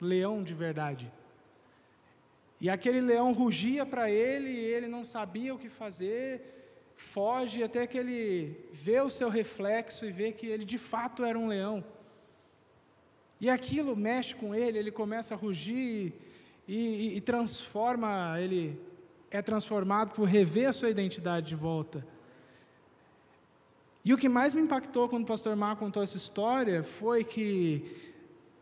leão 0.00 0.42
de 0.42 0.54
verdade. 0.54 1.12
E 2.60 2.70
aquele 2.70 3.00
leão 3.00 3.32
rugia 3.32 3.84
para 3.84 4.10
ele 4.10 4.48
e 4.48 4.64
ele 4.64 4.86
não 4.86 5.04
sabia 5.04 5.54
o 5.54 5.58
que 5.58 5.68
fazer, 5.68 6.62
foge 6.96 7.62
até 7.62 7.86
que 7.86 7.98
ele 7.98 8.68
vê 8.72 9.00
o 9.00 9.10
seu 9.10 9.28
reflexo 9.28 10.06
e 10.06 10.12
vê 10.12 10.32
que 10.32 10.46
ele 10.46 10.64
de 10.64 10.78
fato 10.78 11.24
era 11.24 11.38
um 11.38 11.48
leão. 11.48 11.84
E 13.40 13.50
aquilo 13.50 13.96
mexe 13.96 14.34
com 14.36 14.54
ele, 14.54 14.78
ele 14.78 14.92
começa 14.92 15.34
a 15.34 15.36
rugir 15.36 16.14
e, 16.66 16.76
e, 16.76 17.16
e 17.16 17.20
transforma, 17.20 18.40
ele 18.40 18.78
é 19.30 19.40
transformado 19.42 20.12
por 20.12 20.24
rever 20.24 20.68
a 20.68 20.72
sua 20.72 20.90
identidade 20.90 21.46
de 21.46 21.54
volta. 21.54 22.06
E 24.04 24.12
o 24.12 24.18
que 24.18 24.28
mais 24.28 24.52
me 24.52 24.60
impactou 24.60 25.08
quando 25.08 25.22
o 25.22 25.26
pastor 25.26 25.54
Mar 25.54 25.76
contou 25.76 26.02
essa 26.02 26.16
história 26.16 26.82
foi 26.82 27.22
que 27.22 28.12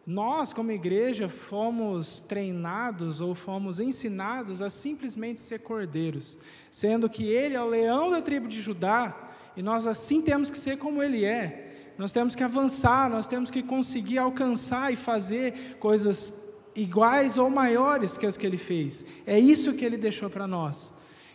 nós, 0.06 0.52
como 0.52 0.70
igreja, 0.70 1.28
fomos 1.28 2.20
treinados 2.20 3.20
ou 3.20 3.34
fomos 3.34 3.80
ensinados 3.80 4.60
a 4.60 4.68
simplesmente 4.68 5.40
ser 5.40 5.60
cordeiros, 5.60 6.36
sendo 6.70 7.08
que 7.08 7.24
ele 7.24 7.54
é 7.54 7.62
o 7.62 7.68
leão 7.68 8.10
da 8.10 8.20
tribo 8.20 8.48
de 8.48 8.60
Judá 8.60 9.30
e 9.56 9.62
nós 9.62 9.86
assim 9.86 10.20
temos 10.20 10.50
que 10.50 10.58
ser 10.58 10.78
como 10.78 11.02
ele 11.02 11.24
é. 11.24 11.94
Nós 11.96 12.12
temos 12.12 12.34
que 12.34 12.42
avançar, 12.42 13.10
nós 13.10 13.26
temos 13.26 13.50
que 13.50 13.62
conseguir 13.62 14.18
alcançar 14.18 14.92
e 14.92 14.96
fazer 14.96 15.76
coisas 15.78 16.49
iguais 16.74 17.38
ou 17.38 17.50
maiores 17.50 18.16
que 18.16 18.26
as 18.26 18.36
que 18.36 18.46
ele 18.46 18.58
fez. 18.58 19.06
É 19.26 19.38
isso 19.38 19.74
que 19.74 19.84
ele 19.84 19.96
deixou 19.96 20.30
para 20.30 20.46
nós. 20.46 20.92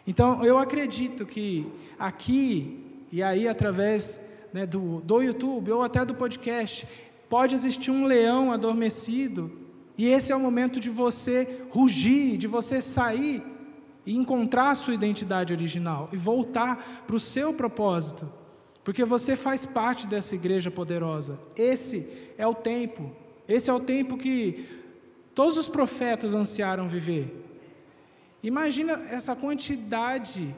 Então, 0.07 0.43
eu 0.43 0.57
acredito 0.57 1.25
que 1.25 1.67
aqui, 1.97 3.05
e 3.11 3.23
aí 3.23 3.47
através 3.47 4.21
né, 4.53 4.65
do, 4.65 5.01
do 5.01 5.21
YouTube 5.21 5.71
ou 5.71 5.81
até 5.81 6.05
do 6.05 6.13
podcast, 6.13 6.87
Pode 7.29 7.55
existir 7.55 7.91
um 7.91 8.05
leão 8.05 8.51
adormecido, 8.51 9.51
e 9.97 10.07
esse 10.07 10.31
é 10.31 10.35
o 10.35 10.39
momento 10.39 10.79
de 10.79 10.89
você 10.89 11.63
rugir, 11.71 12.37
de 12.37 12.47
você 12.47 12.81
sair 12.81 13.43
e 14.05 14.15
encontrar 14.15 14.71
a 14.71 14.75
sua 14.75 14.93
identidade 14.93 15.51
original 15.51 16.09
e 16.11 16.17
voltar 16.17 17.03
para 17.07 17.15
o 17.15 17.19
seu 17.19 17.53
propósito, 17.53 18.31
porque 18.83 19.03
você 19.03 19.35
faz 19.35 19.65
parte 19.65 20.05
dessa 20.05 20.35
igreja 20.35 20.69
poderosa. 20.69 21.39
Esse 21.55 22.07
é 22.37 22.45
o 22.45 22.53
tempo, 22.53 23.11
esse 23.47 23.69
é 23.69 23.73
o 23.73 23.79
tempo 23.79 24.17
que 24.17 24.67
todos 25.35 25.57
os 25.57 25.67
profetas 25.67 26.33
ansiaram 26.33 26.87
viver. 26.87 27.43
Imagina 28.41 28.93
essa 29.09 29.35
quantidade 29.35 30.55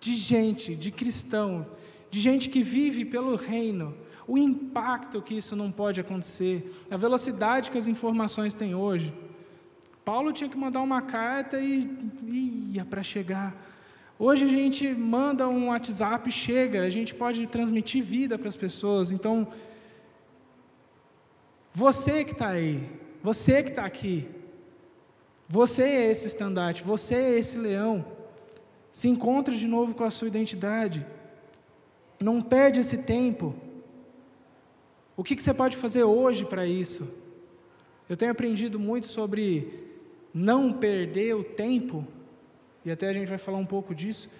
de 0.00 0.14
gente, 0.14 0.74
de 0.74 0.90
cristão, 0.90 1.66
de 2.10 2.18
gente 2.18 2.48
que 2.48 2.62
vive 2.62 3.04
pelo 3.04 3.36
reino, 3.36 3.94
o 4.26 4.38
impacto 4.38 5.20
que 5.20 5.34
isso 5.34 5.54
não 5.54 5.70
pode 5.70 6.00
acontecer, 6.00 6.84
a 6.90 6.96
velocidade 6.96 7.70
que 7.70 7.78
as 7.78 7.86
informações 7.86 8.54
têm 8.54 8.74
hoje. 8.74 9.12
Paulo 10.04 10.32
tinha 10.32 10.48
que 10.48 10.56
mandar 10.56 10.80
uma 10.80 11.02
carta 11.02 11.60
e 11.60 11.88
ia 12.72 12.84
para 12.84 13.02
chegar. 13.02 13.54
Hoje 14.18 14.44
a 14.44 14.48
gente 14.48 14.88
manda 14.94 15.48
um 15.48 15.68
WhatsApp, 15.68 16.30
chega, 16.30 16.82
a 16.82 16.88
gente 16.88 17.14
pode 17.14 17.46
transmitir 17.46 18.02
vida 18.02 18.38
para 18.38 18.48
as 18.48 18.56
pessoas. 18.56 19.10
Então, 19.10 19.48
você 21.74 22.24
que 22.24 22.32
está 22.32 22.48
aí, 22.48 22.88
você 23.22 23.62
que 23.62 23.70
está 23.70 23.84
aqui, 23.84 24.28
você 25.48 25.82
é 25.82 26.10
esse 26.10 26.26
estandarte, 26.26 26.82
você 26.82 27.14
é 27.14 27.38
esse 27.38 27.58
leão. 27.58 28.04
Se 28.90 29.08
encontra 29.08 29.54
de 29.54 29.66
novo 29.66 29.94
com 29.94 30.04
a 30.04 30.10
sua 30.10 30.28
identidade. 30.28 31.06
Não 32.20 32.40
perde 32.40 32.80
esse 32.80 32.98
tempo. 32.98 33.54
O 35.16 35.22
que, 35.22 35.36
que 35.36 35.42
você 35.42 35.52
pode 35.52 35.76
fazer 35.76 36.04
hoje 36.04 36.44
para 36.44 36.66
isso? 36.66 37.08
Eu 38.08 38.16
tenho 38.16 38.32
aprendido 38.32 38.78
muito 38.78 39.06
sobre 39.06 39.90
não 40.32 40.72
perder 40.72 41.34
o 41.34 41.44
tempo, 41.44 42.06
e 42.84 42.90
até 42.90 43.08
a 43.08 43.12
gente 43.12 43.28
vai 43.28 43.38
falar 43.38 43.58
um 43.58 43.66
pouco 43.66 43.94
disso, 43.94 44.30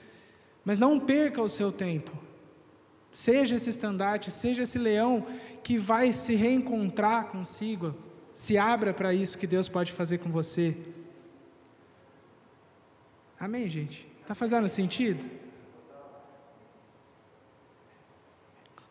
mas 0.65 0.79
não 0.79 0.99
perca 0.99 1.43
o 1.43 1.49
seu 1.49 1.71
tempo. 1.71 2.11
Seja 3.12 3.57
esse 3.57 3.69
estandarte, 3.69 4.31
seja 4.31 4.62
esse 4.62 4.79
leão 4.79 5.27
que 5.62 5.77
vai 5.77 6.12
se 6.12 6.35
reencontrar 6.35 7.27
consigo, 7.27 7.95
se 8.35 8.57
abra 8.57 8.93
para 8.95 9.12
isso 9.12 9.39
que 9.39 9.47
Deus 9.47 9.69
pode 9.69 9.93
fazer 9.93 10.19
com 10.19 10.31
você. 10.31 10.77
Amém, 13.39 13.69
gente? 13.69 14.07
Está 14.21 14.35
fazendo 14.35 14.69
sentido? 14.69 15.25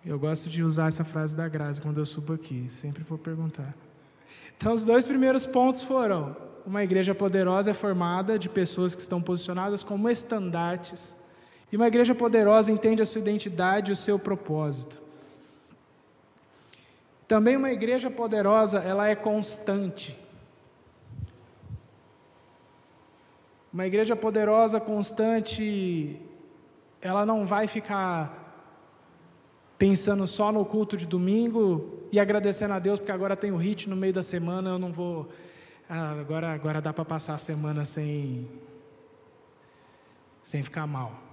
Eu 0.06 0.18
gosto 0.18 0.50
de 0.50 0.64
usar 0.64 0.88
essa 0.88 1.04
frase 1.04 1.36
da 1.36 1.48
Graça 1.48 1.82
quando 1.82 2.00
eu 2.00 2.06
subo 2.06 2.34
aqui, 2.34 2.66
sempre 2.70 3.04
vou 3.04 3.18
perguntar. 3.18 3.74
Então, 4.58 4.74
os 4.74 4.84
dois 4.84 5.06
primeiros 5.06 5.46
pontos 5.46 5.82
foram: 5.84 6.36
uma 6.66 6.84
igreja 6.84 7.14
poderosa 7.14 7.72
é 7.72 7.74
formada 7.74 8.38
de 8.38 8.50
pessoas 8.50 8.96
que 8.96 9.02
estão 9.02 9.22
posicionadas 9.22 9.84
como 9.84 10.10
estandartes, 10.10 11.16
e 11.72 11.76
uma 11.76 11.88
igreja 11.88 12.14
poderosa 12.14 12.72
entende 12.72 13.02
a 13.02 13.06
sua 13.06 13.22
identidade 13.22 13.92
e 13.92 13.94
o 13.94 13.96
seu 13.96 14.20
propósito. 14.20 15.02
Também 17.32 17.56
uma 17.56 17.72
igreja 17.72 18.12
poderosa, 18.12 18.80
ela 18.80 19.08
é 19.08 19.16
constante. 19.16 20.20
Uma 23.72 23.88
igreja 23.88 24.18
poderosa, 24.18 24.82
constante, 24.82 26.20
ela 27.00 27.26
não 27.26 27.46
vai 27.46 27.68
ficar 27.70 28.68
pensando 29.78 30.28
só 30.28 30.52
no 30.52 30.66
culto 30.66 30.98
de 30.98 31.08
domingo 31.08 32.02
e 32.12 32.20
agradecendo 32.20 32.74
a 32.74 32.80
Deus 32.80 33.00
porque 33.00 33.14
agora 33.14 33.38
tem 33.38 33.54
o 33.54 33.56
hit 33.56 33.90
no 33.90 33.96
meio 33.96 34.12
da 34.12 34.22
semana, 34.22 34.72
eu 34.72 34.78
não 34.78 34.92
vou. 34.92 35.30
Ah, 35.90 36.12
agora, 36.20 36.52
agora 36.52 36.82
dá 36.82 36.92
para 36.92 37.06
passar 37.06 37.36
a 37.36 37.38
semana 37.38 37.86
sem, 37.86 38.46
sem 40.44 40.62
ficar 40.62 40.86
mal. 40.86 41.31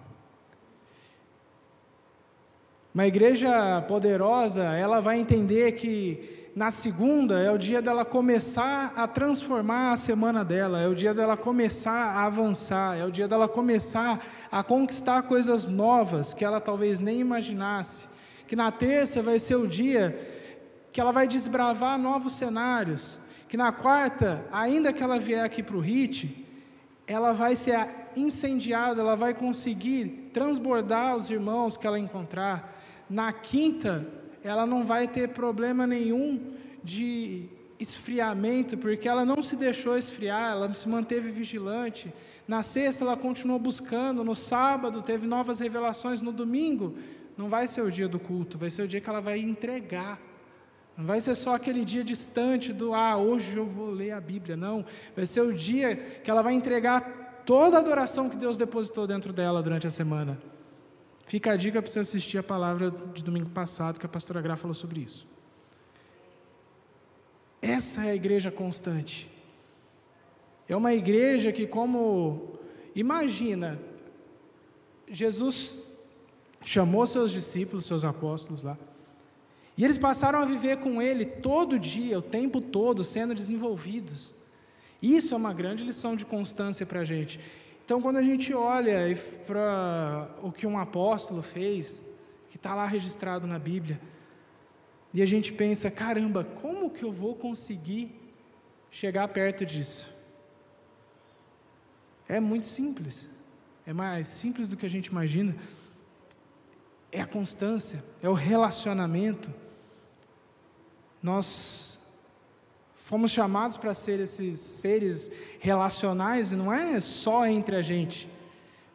Uma 2.99 3.07
igreja 3.07 3.81
poderosa, 3.87 4.65
ela 4.65 5.01
vai 5.01 5.21
entender 5.21 5.71
que 5.71 6.51
na 6.57 6.69
segunda 6.73 7.39
é 7.39 7.49
o 7.49 7.57
dia 7.57 7.81
dela 7.81 8.05
começar 8.05 8.93
a 8.97 9.07
transformar 9.07 9.93
a 9.93 9.97
semana 9.97 10.45
dela, 10.45 10.81
é 10.81 10.89
o 10.89 10.97
dia 10.97 11.15
dela 11.15 11.37
começar 11.37 11.93
a 11.93 12.27
avançar, 12.27 12.99
é 12.99 13.05
o 13.05 13.11
dia 13.13 13.29
dela 13.29 13.47
começar 13.47 14.19
a 14.51 14.65
conquistar 14.65 15.23
coisas 15.23 15.65
novas 15.65 16.35
que 16.35 16.45
ela 16.45 16.61
talvez 16.61 16.99
nem 16.99 17.21
imaginasse 17.21 18.09
que 18.49 18.57
na 18.57 18.73
terça 18.73 19.23
vai 19.23 19.39
ser 19.39 19.55
o 19.55 19.69
dia 19.69 20.19
que 20.91 21.01
ela 21.01 21.13
vai 21.13 21.29
desbravar 21.29 22.01
novos 22.01 22.33
cenários, 22.33 23.17
que 23.49 23.57
na 23.57 23.71
quarta, 23.71 24.45
ainda 24.51 24.93
que 24.93 25.05
ela 25.05 25.21
vier 25.21 25.45
aqui 25.45 25.63
para 25.63 25.77
o 25.77 25.81
HIT, 25.81 26.45
ela 27.07 27.33
vai 27.33 27.55
ser 27.55 27.89
incendiada, 28.17 29.01
ela 29.01 29.15
vai 29.15 29.35
conseguir 29.35 30.31
transbordar 30.33 31.17
os 31.17 31.31
irmãos 31.31 31.77
que 31.77 31.87
ela 31.87 31.97
encontrar. 31.97 32.75
Na 33.09 33.33
quinta, 33.33 34.07
ela 34.43 34.67
não 34.67 34.85
vai 34.85 35.09
ter 35.09 35.29
problema 35.29 35.87
nenhum 35.87 36.53
de 36.83 37.49
esfriamento, 37.79 38.77
porque 38.77 39.09
ela 39.09 39.25
não 39.25 39.43
se 39.43 39.57
deixou 39.57 39.97
esfriar, 39.97 40.53
ela 40.53 40.75
se 40.75 40.89
manteve 40.89 41.31
vigilante. 41.31 42.13
Na 42.47 42.63
sexta, 42.63 43.05
ela 43.05 43.17
continuou 43.17 43.59
buscando. 43.59 44.25
No 44.25 44.35
sábado, 44.35 45.01
teve 45.01 45.27
novas 45.27 45.61
revelações. 45.61 46.21
No 46.21 46.33
domingo, 46.33 46.95
não 47.37 47.49
vai 47.49 47.67
ser 47.67 47.83
o 47.83 47.91
dia 47.91 48.09
do 48.09 48.19
culto, 48.19 48.59
vai 48.59 48.71
ser 48.71 48.83
o 48.83 48.89
dia 48.89 49.01
que 49.01 49.09
ela 49.09 49.21
vai 49.21 49.39
entregar. 49.39 50.21
Não 50.97 51.07
vai 51.07 51.21
ser 51.21 51.37
só 51.37 51.55
aquele 51.55 51.85
dia 51.85 52.03
distante 52.03 52.73
do, 52.73 52.93
ah, 52.93 53.17
hoje 53.17 53.57
eu 53.57 53.65
vou 53.65 53.91
ler 53.91 54.11
a 54.11 54.21
Bíblia. 54.21 54.57
Não. 54.57 54.85
Vai 55.15 55.25
ser 55.25 55.43
o 55.43 55.55
dia 55.55 55.95
que 55.95 56.29
ela 56.29 56.43
vai 56.43 56.55
entregar 56.55 57.43
toda 57.47 57.77
a 57.77 57.81
adoração 57.81 58.29
que 58.29 58.37
Deus 58.37 58.59
depositou 58.59 59.07
dentro 59.07 59.33
dela 59.33 59.63
durante 59.63 59.87
a 59.87 59.91
semana. 59.91 60.37
Fica 61.29 61.53
a 61.53 61.57
dica 61.57 61.83
para 61.83 61.91
você 61.91 62.01
assistir 62.01 62.39
a 62.39 62.43
palavra 62.43 62.91
de 62.91 63.23
domingo 63.23 63.51
passado, 63.51 64.01
que 64.01 64.07
a 64.07 64.09
pastora 64.09 64.41
Gra 64.41 64.57
falou 64.57 64.73
sobre 64.73 65.01
isso. 65.01 65.27
Essa 67.61 68.07
é 68.07 68.13
a 68.13 68.15
igreja 68.15 68.51
constante. 68.51 69.31
É 70.67 70.75
uma 70.75 70.95
igreja 70.95 71.53
que, 71.53 71.67
como. 71.67 72.59
Imagina, 72.95 73.79
Jesus 75.07 75.79
chamou 76.65 77.07
seus 77.07 77.31
discípulos, 77.31 77.85
seus 77.85 78.05
apóstolos 78.05 78.63
lá, 78.63 78.77
E 79.77 79.85
eles 79.85 79.99
passaram 79.99 80.41
a 80.41 80.47
viver 80.47 80.79
com 80.79 81.01
ele 81.01 81.27
todo 81.27 81.79
dia, 81.79 82.19
o 82.19 82.23
tempo 82.23 82.61
todo, 82.61 83.05
sendo 83.05 83.35
desenvolvidos. 83.35 84.35
Isso 85.01 85.35
é 85.35 85.37
uma 85.37 85.53
grande 85.53 85.85
lição 85.85 86.17
de 86.17 86.25
constância 86.25 86.87
para 86.87 87.01
a 87.01 87.05
gente. 87.05 87.39
Então, 87.89 88.03
quando 88.03 88.19
a 88.19 88.23
gente 88.23 88.53
olha 88.53 88.99
para 89.47 90.29
o 90.43 90.53
que 90.53 90.67
um 90.67 90.77
apóstolo 90.77 91.41
fez, 91.41 92.05
que 92.51 92.57
está 92.57 92.75
lá 92.75 92.85
registrado 92.85 93.47
na 93.47 93.59
Bíblia, 93.59 93.99
e 95.11 95.23
a 95.23 95.27
gente 95.27 95.55
pensa: 95.55 95.91
caramba, 95.91 96.45
como 96.45 96.91
que 96.91 97.03
eu 97.03 97.11
vou 97.11 97.35
conseguir 97.35 98.15
chegar 98.91 99.27
perto 99.29 99.65
disso? 99.65 100.15
É 102.29 102.39
muito 102.39 102.67
simples, 102.67 103.31
é 103.87 103.93
mais 103.95 104.27
simples 104.27 104.69
do 104.69 104.77
que 104.77 104.85
a 104.85 104.91
gente 104.91 105.07
imagina. 105.07 105.57
É 107.11 107.23
a 107.23 107.27
constância, 107.27 108.05
é 108.23 108.29
o 108.29 108.35
relacionamento. 108.35 109.51
Nós 111.23 111.98
fomos 113.09 113.31
chamados 113.31 113.75
para 113.75 113.95
ser 113.95 114.21
esses 114.21 114.59
seres 114.59 115.31
relacionais, 115.59 116.53
não 116.53 116.71
é 116.71 117.01
só 117.01 117.47
entre 117.47 117.75
a 117.75 117.81
gente, 117.81 118.29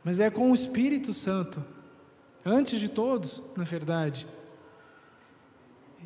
mas 0.03 0.19
é 0.19 0.29
com 0.29 0.51
o 0.51 0.53
Espírito 0.53 1.11
Santo, 1.11 1.65
antes 2.45 2.79
de 2.79 2.89
todos, 2.89 3.41
na 3.57 3.63
verdade. 3.63 4.27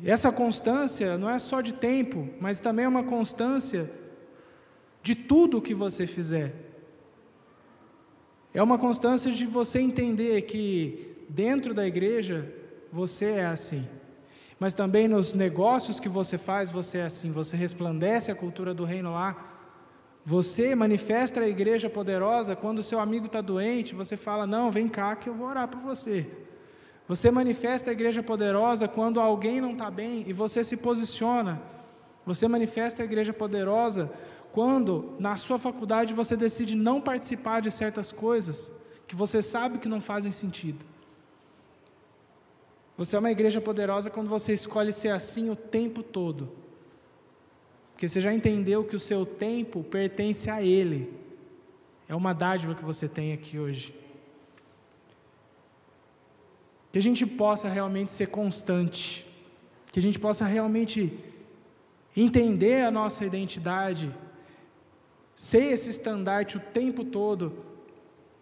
Essa 0.02 0.32
constância 0.32 1.18
não 1.18 1.28
é 1.28 1.38
só 1.38 1.60
de 1.60 1.74
tempo, 1.74 2.30
mas 2.40 2.58
também 2.58 2.86
é 2.86 2.88
uma 2.88 3.02
constância 3.02 3.92
de 5.02 5.14
tudo 5.14 5.58
o 5.58 5.62
que 5.62 5.74
você 5.74 6.06
fizer. 6.06 6.54
É 8.54 8.62
uma 8.62 8.78
constância 8.78 9.30
de 9.30 9.44
você 9.44 9.80
entender 9.80 10.40
que 10.42 11.26
dentro 11.28 11.74
da 11.74 11.86
igreja 11.86 12.50
você 12.90 13.32
é 13.32 13.44
assim. 13.44 13.86
Mas 14.58 14.74
também 14.74 15.06
nos 15.06 15.34
negócios 15.34 16.00
que 16.00 16.08
você 16.08 16.36
faz, 16.36 16.70
você 16.70 16.98
é 16.98 17.04
assim. 17.04 17.30
Você 17.30 17.56
resplandece 17.56 18.30
a 18.30 18.34
cultura 18.34 18.74
do 18.74 18.84
reino 18.84 19.12
lá. 19.12 19.36
Você 20.24 20.74
manifesta 20.74 21.40
a 21.40 21.48
igreja 21.48 21.88
poderosa 21.88 22.56
quando 22.56 22.82
seu 22.82 23.00
amigo 23.00 23.26
está 23.26 23.40
doente, 23.40 23.94
você 23.94 24.16
fala: 24.16 24.46
Não, 24.46 24.70
vem 24.70 24.88
cá 24.88 25.16
que 25.16 25.28
eu 25.28 25.34
vou 25.34 25.46
orar 25.48 25.68
por 25.68 25.80
você. 25.80 26.26
Você 27.06 27.30
manifesta 27.30 27.90
a 27.90 27.92
igreja 27.92 28.22
poderosa 28.22 28.86
quando 28.86 29.20
alguém 29.20 29.60
não 29.60 29.72
está 29.72 29.90
bem 29.90 30.24
e 30.26 30.32
você 30.32 30.62
se 30.62 30.76
posiciona. 30.76 31.62
Você 32.26 32.46
manifesta 32.46 33.02
a 33.02 33.06
igreja 33.06 33.32
poderosa 33.32 34.12
quando 34.52 35.14
na 35.18 35.36
sua 35.38 35.58
faculdade 35.58 36.12
você 36.12 36.36
decide 36.36 36.74
não 36.74 37.00
participar 37.00 37.60
de 37.60 37.70
certas 37.70 38.12
coisas 38.12 38.70
que 39.06 39.16
você 39.16 39.40
sabe 39.40 39.78
que 39.78 39.88
não 39.88 40.02
fazem 40.02 40.30
sentido. 40.30 40.84
Você 42.98 43.14
é 43.14 43.18
uma 43.18 43.30
igreja 43.30 43.60
poderosa 43.60 44.10
quando 44.10 44.28
você 44.28 44.52
escolhe 44.52 44.92
ser 44.92 45.10
assim 45.10 45.48
o 45.48 45.56
tempo 45.56 46.02
todo. 46.02 46.50
Porque 47.92 48.08
você 48.08 48.20
já 48.20 48.34
entendeu 48.34 48.84
que 48.84 48.96
o 48.96 48.98
seu 48.98 49.24
tempo 49.24 49.84
pertence 49.84 50.50
a 50.50 50.60
Ele. 50.60 51.12
É 52.08 52.14
uma 52.14 52.32
dádiva 52.32 52.74
que 52.74 52.84
você 52.84 53.08
tem 53.08 53.32
aqui 53.32 53.56
hoje. 53.56 53.94
Que 56.90 56.98
a 56.98 57.02
gente 57.02 57.24
possa 57.24 57.68
realmente 57.68 58.10
ser 58.10 58.26
constante. 58.26 59.24
Que 59.92 60.00
a 60.00 60.02
gente 60.02 60.18
possa 60.18 60.44
realmente 60.44 61.16
entender 62.16 62.82
a 62.82 62.90
nossa 62.90 63.24
identidade 63.24 64.12
ser 65.36 65.66
esse 65.66 65.88
estandarte 65.90 66.56
o 66.56 66.60
tempo 66.60 67.04
todo 67.04 67.64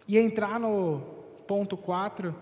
e 0.07 0.17
entrar 0.17 0.59
no 0.59 0.99
ponto 1.45 1.77
4, 1.77 2.35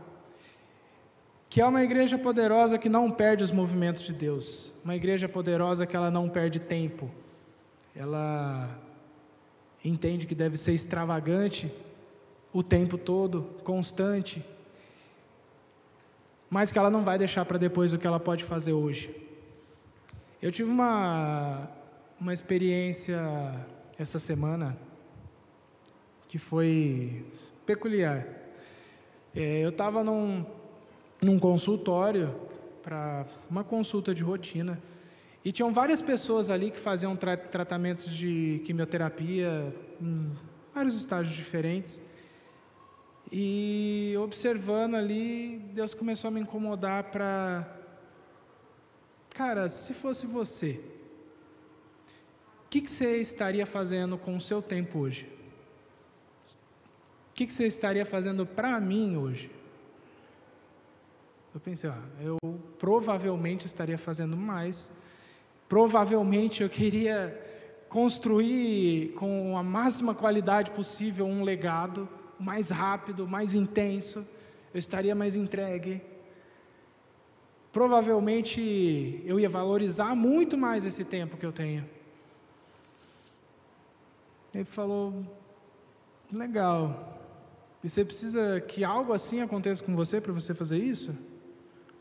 que 1.56 1.62
é 1.62 1.66
uma 1.66 1.82
igreja 1.82 2.18
poderosa 2.18 2.78
que 2.78 2.90
não 2.90 3.10
perde 3.10 3.42
os 3.42 3.50
movimentos 3.50 4.04
de 4.04 4.12
Deus, 4.12 4.74
uma 4.84 4.94
igreja 4.94 5.30
poderosa 5.30 5.86
que 5.86 5.96
ela 5.96 6.12
não 6.12 6.28
perde 6.28 6.60
tempo, 6.60 7.10
ela 7.96 8.78
entende 9.82 10.28
que 10.28 10.36
deve 10.36 10.58
ser 10.58 10.74
extravagante 10.74 11.72
o 12.52 12.62
tempo 12.62 12.98
todo, 12.98 13.44
constante, 13.64 14.46
mas 16.50 16.74
que 16.74 16.78
ela 16.78 16.90
não 16.90 17.06
vai 17.06 17.18
deixar 17.18 17.46
para 17.46 17.58
depois 17.58 17.94
o 17.94 17.98
que 17.98 18.06
ela 18.06 18.20
pode 18.20 18.44
fazer 18.44 18.74
hoje. 18.74 19.16
Eu 20.42 20.52
tive 20.52 20.70
uma, 20.70 21.70
uma 22.20 22.34
experiência 22.34 23.18
essa 23.98 24.20
semana 24.20 24.78
que 26.28 26.38
foi 26.38 27.26
peculiar. 27.66 28.28
É, 29.34 29.64
eu 29.64 29.70
estava 29.70 30.04
num, 30.04 30.46
num 31.22 31.40
consultório 31.40 32.36
para 32.82 33.26
uma 33.50 33.64
consulta 33.64 34.14
de 34.14 34.24
rotina 34.24 34.82
e 35.44 35.52
tinham 35.52 35.72
várias 35.72 36.02
pessoas 36.02 36.50
ali 36.50 36.72
que 36.72 36.80
faziam 36.80 37.16
tra 37.16 37.38
tratamentos 37.38 38.14
de 38.14 38.62
quimioterapia 38.66 39.74
em 40.02 40.32
vários 40.74 40.96
estágios 40.96 41.36
diferentes. 41.36 42.02
E 43.32 44.16
observando 44.20 44.96
ali, 44.96 45.60
Deus 45.74 45.94
começou 45.94 46.28
a 46.30 46.32
me 46.32 46.40
incomodar 46.40 47.06
para. 47.06 47.80
Cara, 49.30 49.68
se 49.68 49.94
fosse 49.94 50.26
você, 50.26 50.82
que, 52.76 52.82
que 52.82 52.92
você 52.92 53.22
estaria 53.22 53.66
fazendo 53.66 54.18
com 54.18 54.36
o 54.36 54.42
seu 54.42 54.62
tempo 54.62 55.00
hoje? 55.00 55.26
O 57.30 57.34
que, 57.34 57.48
que 57.48 57.54
você 57.54 57.66
estaria 57.66 58.06
fazendo 58.06 58.46
para 58.46 58.78
mim 58.82 59.16
hoje? 59.16 59.50
Eu 61.56 61.62
pensei, 61.62 61.90
ah, 61.90 62.04
eu 62.20 62.38
provavelmente 62.78 63.66
estaria 63.66 63.98
fazendo 63.98 64.36
mais, 64.36 64.92
provavelmente 65.70 66.62
eu 66.62 66.68
queria 66.68 67.34
construir 67.88 69.14
com 69.14 69.58
a 69.58 69.64
máxima 69.64 70.14
qualidade 70.14 70.72
possível 70.72 71.26
um 71.26 71.44
legado, 71.44 72.10
mais 72.38 72.72
rápido, 72.72 73.26
mais 73.26 73.56
intenso, 73.56 74.28
eu 74.74 74.78
estaria 74.78 75.16
mais 75.16 75.38
entregue. 75.38 76.02
Provavelmente 77.72 79.24
eu 79.26 79.40
ia 79.40 79.48
valorizar 79.48 80.14
muito 80.14 80.58
mais 80.58 80.86
esse 80.86 81.06
tempo 81.06 81.38
que 81.38 81.46
eu 81.46 81.54
tenho. 81.54 81.90
Ele 84.54 84.66
falou: 84.66 85.24
legal. 86.30 87.18
E 87.82 87.88
você 87.88 88.04
precisa 88.04 88.60
que 88.60 88.84
algo 88.84 89.14
assim 89.14 89.40
aconteça 89.40 89.82
com 89.82 89.96
você 89.96 90.20
para 90.20 90.34
você 90.34 90.54
fazer 90.54 90.80
isso? 90.80 91.16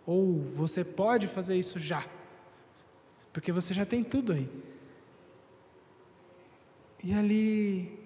Ou 0.06 0.38
você 0.40 0.84
pode 0.84 1.26
fazer 1.26 1.56
isso 1.56 1.78
já? 1.78 2.04
Porque 3.32 3.50
você 3.50 3.72
já 3.72 3.86
tem 3.86 4.04
tudo 4.04 4.32
aí. 4.32 4.48
E 7.02 7.12
ali 7.12 7.98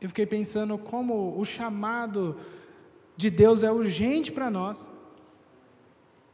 eu 0.00 0.08
fiquei 0.08 0.26
pensando 0.26 0.78
como 0.78 1.38
o 1.38 1.44
chamado 1.44 2.36
de 3.16 3.30
Deus 3.30 3.62
é 3.62 3.70
urgente 3.70 4.30
para 4.30 4.50
nós. 4.50 4.90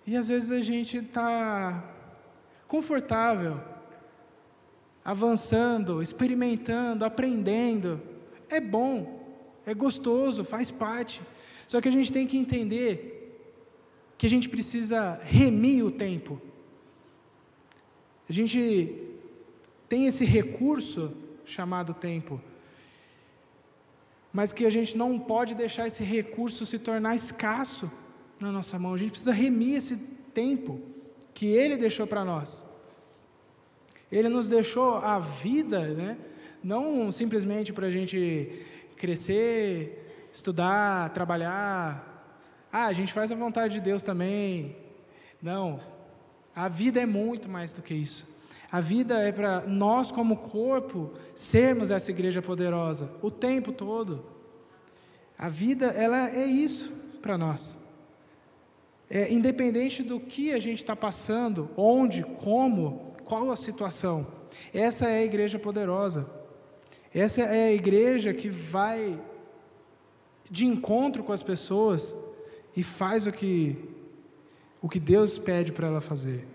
E 0.07 0.17
às 0.17 0.29
vezes 0.29 0.53
a 0.53 0.61
gente 0.61 0.99
está 0.99 1.93
confortável 2.69 3.61
avançando, 5.05 6.03
experimentando, 6.03 7.05
aprendendo. 7.05 8.01
É 8.49 8.61
bom, 8.61 9.25
é 9.65 9.73
gostoso, 9.75 10.45
faz 10.45 10.71
parte. 10.71 11.21
Só 11.67 11.81
que 11.81 11.89
a 11.89 11.93
gente 11.93 12.13
tem 12.13 12.27
que 12.27 12.37
entender 12.37 13.14
que 14.17 14.27
a 14.27 14.29
gente 14.31 14.49
precisa 14.49 15.21
remir 15.23 15.85
o 15.85 15.91
tempo. 15.91 16.41
A 18.29 18.33
gente 18.33 18.95
tem 19.89 20.07
esse 20.07 20.25
recurso 20.25 21.13
chamado 21.45 21.93
tempo, 21.93 22.41
mas 24.33 24.53
que 24.53 24.65
a 24.65 24.71
gente 24.71 24.97
não 24.97 25.19
pode 25.19 25.55
deixar 25.55 25.87
esse 25.87 26.03
recurso 26.03 26.65
se 26.65 26.79
tornar 26.79 27.15
escasso 27.15 27.91
na 28.41 28.51
nossa 28.51 28.79
mão. 28.79 28.95
A 28.95 28.99
gente 28.99 29.11
precisa 29.11 29.33
remir 29.33 29.77
esse 29.77 29.97
tempo 30.33 30.81
que 31.33 31.47
Ele 31.47 31.77
deixou 31.77 32.07
para 32.07 32.25
nós. 32.25 32.65
Ele 34.11 34.29
nos 34.29 34.49
deixou 34.49 34.97
a 34.97 35.19
vida, 35.19 35.89
né? 35.89 36.17
não 36.65 37.13
simplesmente 37.13 37.73
para 37.73 37.89
a 37.89 37.91
gente 37.91 38.65
crescer, 38.97 40.29
estudar, 40.33 41.11
trabalhar. 41.11 42.14
Ah, 42.77 42.87
a 42.87 42.93
gente 42.93 43.13
faz 43.13 43.31
a 43.31 43.37
vontade 43.37 43.75
de 43.75 43.81
Deus 43.81 44.03
também. 44.03 44.75
Não, 45.41 45.79
a 46.57 46.69
vida 46.69 47.01
é 47.01 47.07
muito 47.07 47.49
mais 47.49 47.73
do 47.73 47.81
que 47.81 47.95
isso. 47.95 48.27
A 48.69 48.81
vida 48.81 49.17
é 49.21 49.31
para 49.31 49.61
nós, 49.61 50.11
como 50.11 50.39
corpo, 50.39 51.13
sermos 51.37 51.93
essa 51.93 52.11
igreja 52.11 52.43
poderosa 52.43 53.09
o 53.23 53.31
tempo 53.31 53.71
todo. 53.71 54.25
A 55.39 55.49
vida, 55.49 55.87
ela 55.87 56.29
é 56.29 56.45
isso 56.47 56.91
para 57.23 57.39
nós. 57.39 57.79
É, 59.09 59.33
independente 59.33 60.03
do 60.03 60.19
que 60.19 60.53
a 60.53 60.59
gente 60.59 60.79
está 60.79 60.97
passando, 60.97 61.71
onde, 61.77 62.25
como, 62.25 63.15
qual 63.23 63.53
a 63.53 63.57
situação? 63.57 64.27
Essa 64.73 65.09
é 65.09 65.19
a 65.19 65.25
igreja 65.25 65.61
poderosa. 65.61 66.29
Essa 67.15 67.43
é 67.43 67.69
a 67.69 67.73
igreja 67.73 68.35
que 68.35 68.49
vai 68.49 69.17
de 70.51 70.67
encontro 70.67 71.23
com 71.23 71.33
as 71.33 71.41
pessoas 71.41 72.17
e 72.77 72.83
faz 72.83 73.27
o 73.27 73.33
que, 73.33 73.77
o 74.83 74.89
que 74.89 74.99
Deus 74.99 75.39
pede 75.39 75.73
para 75.73 75.87
ela 75.87 76.01
fazer. 76.01 76.47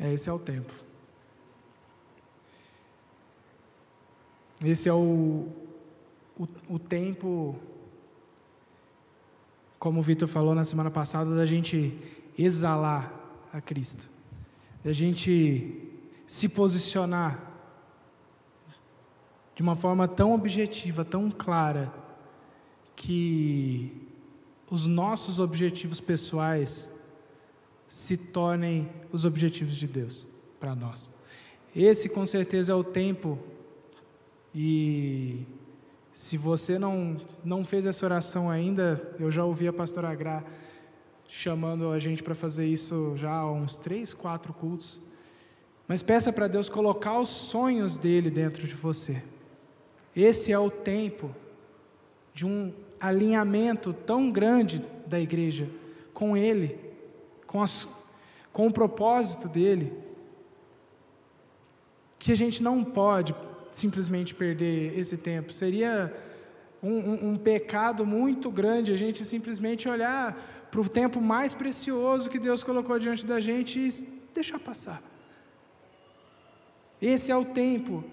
É, 0.00 0.12
esse 0.12 0.28
é 0.28 0.32
o 0.32 0.38
tempo. 0.38 0.72
Esse 4.64 4.88
é 4.88 4.92
o, 4.92 5.48
o, 6.38 6.48
o 6.68 6.78
tempo, 6.78 7.56
como 9.78 10.00
o 10.00 10.02
Vitor 10.02 10.28
falou 10.28 10.54
na 10.54 10.64
semana 10.64 10.90
passada, 10.90 11.34
da 11.34 11.44
gente 11.44 11.98
exalar 12.38 13.12
a 13.52 13.60
Cristo, 13.60 14.08
da 14.84 14.92
gente 14.92 15.91
se 16.32 16.48
posicionar 16.48 17.52
de 19.54 19.60
uma 19.60 19.76
forma 19.76 20.08
tão 20.08 20.32
objetiva, 20.32 21.04
tão 21.04 21.30
clara, 21.30 21.92
que 22.96 24.08
os 24.70 24.86
nossos 24.86 25.38
objetivos 25.38 26.00
pessoais 26.00 26.90
se 27.86 28.16
tornem 28.16 28.88
os 29.12 29.26
objetivos 29.26 29.74
de 29.74 29.86
Deus 29.86 30.26
para 30.58 30.74
nós. 30.74 31.12
Esse 31.76 32.08
com 32.08 32.24
certeza 32.24 32.72
é 32.72 32.74
o 32.74 32.82
tempo 32.82 33.38
e 34.54 35.44
se 36.14 36.38
você 36.38 36.78
não 36.78 37.18
não 37.44 37.62
fez 37.62 37.86
essa 37.86 38.06
oração 38.06 38.48
ainda, 38.48 39.14
eu 39.20 39.30
já 39.30 39.44
ouvi 39.44 39.68
a 39.68 39.72
pastora 39.72 40.14
Gra 40.14 40.42
chamando 41.28 41.90
a 41.90 41.98
gente 41.98 42.22
para 42.22 42.34
fazer 42.34 42.64
isso 42.64 43.12
já 43.16 43.34
há 43.34 43.52
uns 43.52 43.76
três, 43.76 44.14
quatro 44.14 44.54
cultos. 44.54 45.11
Mas 45.92 46.00
peça 46.02 46.32
para 46.32 46.48
Deus 46.48 46.70
colocar 46.70 47.18
os 47.18 47.28
sonhos 47.28 47.98
dele 47.98 48.30
dentro 48.30 48.66
de 48.66 48.74
você. 48.74 49.22
Esse 50.16 50.50
é 50.50 50.58
o 50.58 50.70
tempo 50.70 51.30
de 52.32 52.46
um 52.46 52.72
alinhamento 52.98 53.92
tão 53.92 54.30
grande 54.30 54.82
da 55.06 55.20
igreja 55.20 55.68
com 56.14 56.34
Ele, 56.34 56.80
com, 57.46 57.60
as, 57.60 57.86
com 58.54 58.68
o 58.68 58.72
propósito 58.72 59.50
dele, 59.50 59.92
que 62.18 62.32
a 62.32 62.36
gente 62.36 62.62
não 62.62 62.82
pode 62.82 63.34
simplesmente 63.70 64.34
perder 64.34 64.98
esse 64.98 65.18
tempo. 65.18 65.52
Seria 65.52 66.10
um, 66.82 66.88
um, 66.90 67.28
um 67.32 67.36
pecado 67.36 68.06
muito 68.06 68.50
grande 68.50 68.94
a 68.94 68.96
gente 68.96 69.26
simplesmente 69.26 69.86
olhar 69.90 70.66
para 70.70 70.80
o 70.80 70.88
tempo 70.88 71.20
mais 71.20 71.52
precioso 71.52 72.30
que 72.30 72.38
Deus 72.38 72.64
colocou 72.64 72.98
diante 72.98 73.26
da 73.26 73.40
gente 73.40 73.78
e 73.78 73.90
deixar 74.32 74.58
passar. 74.58 75.11
Esse 77.02 77.32
é 77.32 77.36
o 77.36 77.44
tempo 77.44 78.04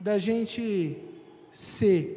da 0.00 0.16
gente 0.16 0.96
ser. 1.52 2.16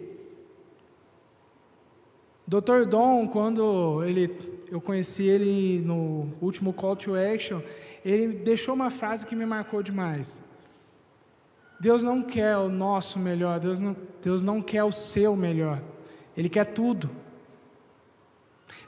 Dr. 2.48 2.86
Dom, 2.88 3.28
quando 3.28 4.02
ele, 4.06 4.34
eu 4.72 4.80
conheci 4.80 5.24
ele 5.24 5.82
no 5.82 6.32
último 6.42 6.72
Call 6.72 6.96
to 6.96 7.16
Action, 7.16 7.62
ele 8.06 8.30
deixou 8.30 8.74
uma 8.74 8.90
frase 8.90 9.28
que 9.28 9.36
me 9.36 9.46
marcou 9.46 9.84
demais. 9.84 10.42
Deus 11.82 12.02
não 12.02 12.24
quer 12.24 12.56
o 12.56 12.70
nosso 12.70 13.20
melhor, 13.20 13.60
Deus 13.60 13.82
não, 13.82 13.94
Deus 14.22 14.42
não 14.42 14.62
quer 14.62 14.86
o 14.86 14.92
seu 14.92 15.36
melhor, 15.36 15.82
Ele 16.36 16.48
quer 16.48 16.68
tudo. 16.68 17.10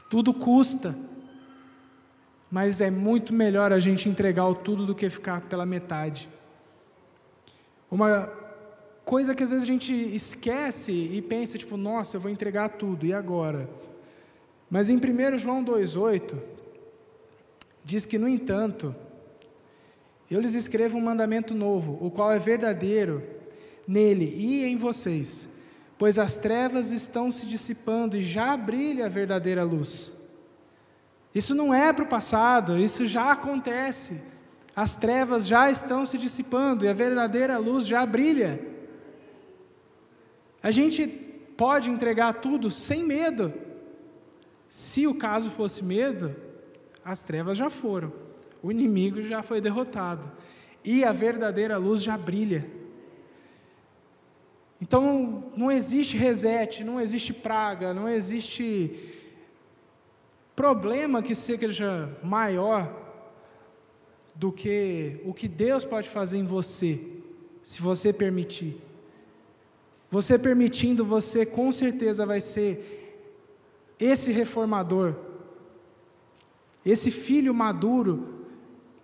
Tudo 0.10 0.34
custa, 0.34 0.98
mas 2.50 2.80
é 2.80 2.90
muito 2.90 3.34
melhor 3.34 3.74
a 3.74 3.80
gente 3.80 4.08
entregar 4.08 4.48
o 4.48 4.56
tudo 4.56 4.86
do 4.86 4.96
que 4.96 5.10
ficar 5.10 5.42
pela 5.42 5.66
metade. 5.66 6.30
Uma 7.90 8.30
coisa 9.04 9.36
que 9.36 9.44
às 9.44 9.52
vezes 9.52 9.64
a 9.64 9.68
gente 9.68 9.94
esquece 9.94 10.92
e 10.92 11.22
pensa, 11.22 11.58
tipo, 11.58 11.78
nossa, 11.78 12.18
eu 12.18 12.22
vou 12.22 12.32
entregar 12.32 12.70
tudo, 12.70 13.06
e 13.06 13.14
agora? 13.14 13.70
Mas 14.70 14.90
em 14.90 14.98
1 14.98 15.38
João 15.38 15.64
2,8, 15.64 16.36
diz 17.84 18.06
que, 18.06 18.18
no 18.18 18.28
entanto, 18.28 18.96
eu 20.30 20.42
lhes 20.42 20.56
escrevo 20.56 20.98
um 20.98 21.02
mandamento 21.02 21.54
novo, 21.54 21.98
o 22.02 22.10
qual 22.10 22.32
é 22.32 22.40
verdadeiro 22.40 23.22
nele 23.88 24.26
e 24.26 24.64
em 24.66 24.76
vocês, 24.76 25.48
pois 25.98 26.18
as 26.18 26.36
trevas 26.36 26.92
estão 26.92 27.30
se 27.30 27.46
dissipando 27.46 28.18
e 28.18 28.24
já 28.24 28.58
brilha 28.58 29.06
a 29.06 29.10
verdadeira 29.10 29.64
luz. 29.64 30.12
Isso 31.34 31.54
não 31.54 31.74
é 31.74 31.94
para 31.94 32.06
o 32.06 32.08
passado, 32.08 32.80
isso 32.80 33.06
já 33.06 33.32
acontece. 33.32 34.20
As 34.76 34.94
trevas 34.94 35.48
já 35.48 35.72
estão 35.72 36.06
se 36.06 36.18
dissipando 36.18 36.84
e 36.84 36.90
a 36.90 36.94
verdadeira 36.94 37.58
luz 37.58 37.88
já 37.88 38.06
brilha. 38.06 38.60
A 40.62 40.70
gente 40.70 41.08
pode 41.56 41.90
entregar 41.90 42.34
tudo 42.34 42.70
sem 42.70 43.04
medo. 43.04 43.54
Se 44.68 45.08
o 45.08 45.16
caso 45.16 45.50
fosse 45.52 45.84
medo, 45.84 46.36
as 47.06 47.24
trevas 47.24 47.58
já 47.58 47.70
foram. 47.70 48.12
O 48.62 48.70
inimigo 48.70 49.22
já 49.22 49.42
foi 49.42 49.62
derrotado. 49.62 50.30
E 50.84 51.06
a 51.06 51.14
verdadeira 51.14 51.78
luz 51.78 52.04
já 52.04 52.18
brilha. 52.18 52.70
Então 54.82 55.52
não 55.56 55.72
existe 55.72 56.18
reset, 56.18 56.84
não 56.84 57.00
existe 57.00 57.34
praga, 57.34 57.94
não 57.94 58.10
existe 58.10 59.14
problema 60.54 61.24
que 61.24 61.34
seja 61.34 62.10
maior 62.22 63.05
do 64.36 64.52
que 64.52 65.22
o 65.24 65.34
que 65.34 65.48
Deus 65.48 65.86
pode 65.86 66.10
fazer 66.10 66.38
em 66.38 66.44
você, 66.44 67.02
se 67.64 67.82
você 67.82 68.12
permitir. 68.12 68.78
Você 70.12 70.38
permitindo, 70.38 71.06
você 71.06 71.46
com 71.46 71.72
certeza 71.72 72.26
vai 72.26 72.42
ser 72.42 73.24
esse 74.00 74.32
reformador, 74.32 75.16
esse 76.86 77.10
filho 77.10 77.54
maduro 77.54 78.46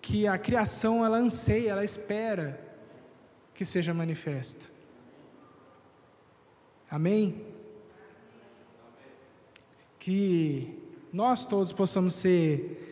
que 0.01 0.27
a 0.27 0.37
criação 0.37 1.05
ela 1.05 1.17
anseia, 1.17 1.71
ela 1.71 1.83
espera 1.83 2.59
que 3.53 3.63
seja 3.63 3.93
manifesta. 3.93 4.71
Amém? 6.89 7.45
Que 9.97 10.77
nós 11.13 11.45
todos 11.45 11.71
possamos 11.71 12.15
ser 12.15 12.90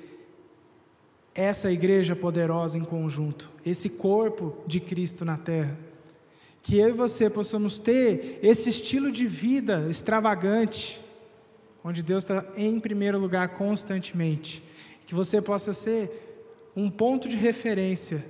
essa 1.33 1.71
igreja 1.71 2.15
poderosa 2.15 2.77
em 2.77 2.83
conjunto, 2.83 3.49
esse 3.65 3.89
corpo 3.89 4.57
de 4.65 4.79
Cristo 4.79 5.23
na 5.23 5.37
terra. 5.37 5.77
Que 6.61 6.77
eu 6.77 6.89
e 6.89 6.93
você 6.93 7.29
possamos 7.29 7.79
ter 7.79 8.39
esse 8.43 8.69
estilo 8.69 9.11
de 9.11 9.25
vida 9.25 9.87
extravagante, 9.89 11.03
onde 11.83 12.03
Deus 12.03 12.23
está 12.23 12.45
em 12.57 12.79
primeiro 12.79 13.17
lugar 13.17 13.49
constantemente. 13.49 14.61
Que 15.05 15.15
você 15.15 15.41
possa 15.41 15.73
ser 15.73 16.69
um 16.75 16.89
ponto 16.89 17.27
de 17.27 17.37
referência 17.37 18.23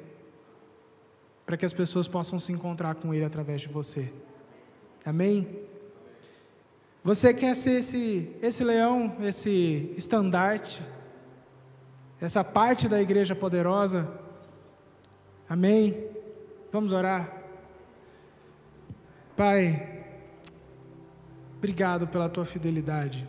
para 1.45 1.57
que 1.57 1.65
as 1.65 1.73
pessoas 1.73 2.07
possam 2.07 2.37
se 2.37 2.51
encontrar 2.51 2.95
com 2.95 3.13
Ele 3.13 3.25
através 3.25 3.61
de 3.61 3.67
você. 3.67 4.11
Amém? 5.03 5.47
Você 7.03 7.33
quer 7.33 7.55
ser 7.55 7.79
esse, 7.79 8.29
esse 8.41 8.63
leão, 8.63 9.15
esse 9.21 9.91
estandarte, 9.97 10.81
essa 12.21 12.43
parte 12.43 12.87
da 12.87 13.01
igreja 13.01 13.35
poderosa? 13.35 14.07
Amém? 15.47 16.07
Vamos 16.71 16.91
orar. 16.91 17.37
Pai, 19.35 20.05
obrigado 21.57 22.07
pela 22.07 22.29
tua 22.29 22.45
fidelidade. 22.45 23.27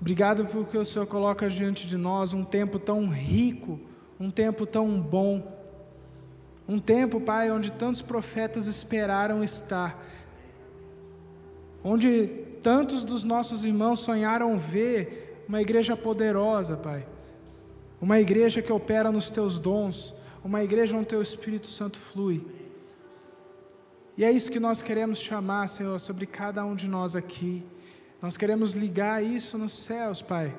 Obrigado 0.00 0.46
porque 0.46 0.78
o 0.78 0.84
Senhor 0.84 1.06
coloca 1.06 1.48
diante 1.48 1.86
de 1.86 1.96
nós 1.96 2.32
um 2.32 2.44
tempo 2.44 2.78
tão 2.78 3.08
rico 3.08 3.80
um 4.18 4.30
tempo 4.30 4.66
tão 4.66 5.00
bom, 5.00 5.56
um 6.66 6.78
tempo, 6.78 7.20
Pai, 7.20 7.50
onde 7.50 7.70
tantos 7.72 8.02
profetas 8.02 8.66
esperaram 8.66 9.44
estar, 9.44 10.04
onde 11.84 12.26
tantos 12.62 13.04
dos 13.04 13.22
nossos 13.22 13.64
irmãos 13.64 14.00
sonharam 14.00 14.58
ver 14.58 15.44
uma 15.48 15.62
igreja 15.62 15.96
poderosa, 15.96 16.76
Pai, 16.76 17.06
uma 18.00 18.20
igreja 18.20 18.62
que 18.62 18.72
opera 18.72 19.10
nos 19.10 19.30
teus 19.30 19.58
dons, 19.58 20.14
uma 20.44 20.62
igreja 20.62 20.96
onde 20.96 21.08
teu 21.08 21.22
Espírito 21.22 21.66
Santo 21.66 21.98
flui. 21.98 22.46
E 24.16 24.24
é 24.24 24.30
isso 24.30 24.50
que 24.50 24.60
nós 24.60 24.82
queremos 24.82 25.18
chamar, 25.18 25.68
Senhor, 25.68 25.98
sobre 25.98 26.26
cada 26.26 26.64
um 26.64 26.74
de 26.74 26.88
nós 26.88 27.14
aqui. 27.14 27.64
Nós 28.20 28.36
queremos 28.36 28.74
ligar 28.74 29.22
isso 29.22 29.56
nos 29.56 29.72
céus, 29.72 30.20
Pai 30.20 30.54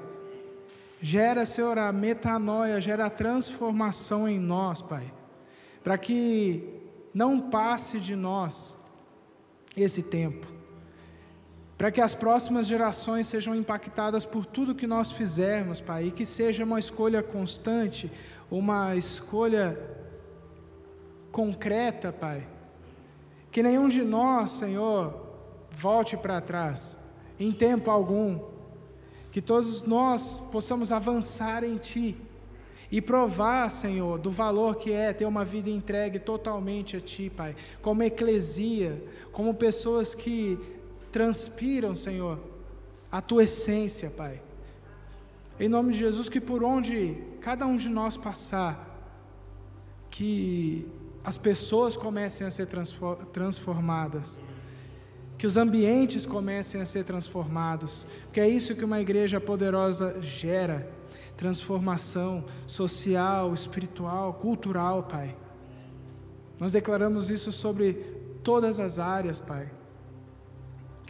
Gera, 1.02 1.46
Senhor, 1.46 1.78
a 1.78 1.92
metanoia, 1.94 2.82
gera 2.82 3.06
a 3.06 3.10
transformação 3.10 4.28
em 4.28 4.38
nós, 4.38 4.82
Pai, 4.82 5.12
para 5.82 5.98
que 5.98 6.64
não 7.14 7.40
passe 7.40 8.00
de 8.00 8.16
nós 8.16 8.78
esse 9.78 10.04
tempo, 10.04 10.46
para 11.80 11.92
que 11.92 12.02
as 12.02 12.14
próximas 12.14 12.68
gerações 12.68 13.26
sejam 13.26 13.56
impactadas 13.56 14.26
por 14.26 14.46
tudo 14.46 14.76
que 14.76 14.86
nós 14.86 15.14
fizermos, 15.14 15.80
Pai, 15.80 16.08
e 16.08 16.12
que 16.12 16.26
seja 16.26 16.66
uma 16.66 16.78
escolha 16.78 17.24
constante, 17.24 18.12
uma 18.52 18.98
escolha 18.98 19.80
concreta, 21.32 22.12
Pai. 22.12 22.46
Que 23.50 23.64
nenhum 23.64 23.88
de 23.88 24.04
nós, 24.04 24.50
Senhor, 24.50 25.26
volte 25.72 26.18
para 26.18 26.42
trás, 26.42 26.98
em 27.40 27.50
tempo 27.50 27.90
algum, 27.90 28.42
que 29.32 29.42
todos 29.42 29.82
nós 29.84 30.38
possamos 30.52 30.92
avançar 30.92 31.64
em 31.64 31.78
Ti 31.78 32.18
e 32.92 33.02
provar, 33.02 33.72
Senhor, 33.72 34.20
do 34.20 34.30
valor 34.30 34.76
que 34.76 34.92
é 34.92 35.14
ter 35.14 35.26
uma 35.26 35.46
vida 35.46 35.70
entregue 35.70 36.20
totalmente 36.20 36.98
a 36.98 37.00
Ti, 37.00 37.32
Pai, 37.34 37.56
como 37.82 38.04
eclesia, 38.04 39.02
como 39.32 39.54
pessoas 39.54 40.14
que 40.14 40.78
transpiram, 41.12 41.96
Senhor, 41.96 42.40
a 43.12 43.22
Tua 43.22 43.44
essência, 43.44 44.10
Pai. 44.10 44.42
Em 45.60 45.68
nome 45.68 45.92
de 45.92 46.00
Jesus, 46.00 46.30
que 46.30 46.40
por 46.40 46.64
onde 46.64 47.18
cada 47.42 47.66
um 47.66 47.76
de 47.76 47.90
nós 47.90 48.16
passar, 48.16 48.88
que 50.10 50.88
as 51.24 51.38
pessoas 51.38 51.98
comecem 51.98 52.48
a 52.48 52.52
ser 52.52 52.68
transformadas, 53.34 54.40
que 55.38 55.46
os 55.46 55.58
ambientes 55.58 56.26
comecem 56.26 56.82
a 56.82 56.86
ser 56.86 57.04
transformados, 57.04 58.08
porque 58.24 58.40
é 58.40 58.48
isso 58.48 58.76
que 58.76 58.86
uma 58.86 59.00
igreja 59.00 59.40
poderosa 59.40 60.22
gera 60.22 60.90
transformação 61.36 62.44
social, 62.68 63.54
espiritual, 63.54 64.34
cultural, 64.34 65.04
Pai. 65.04 65.36
Nós 66.60 66.74
declaramos 66.74 67.30
isso 67.30 67.52
sobre 67.52 67.94
todas 68.44 68.80
as 68.80 69.00
áreas, 69.00 69.40
Pai. 69.40 69.72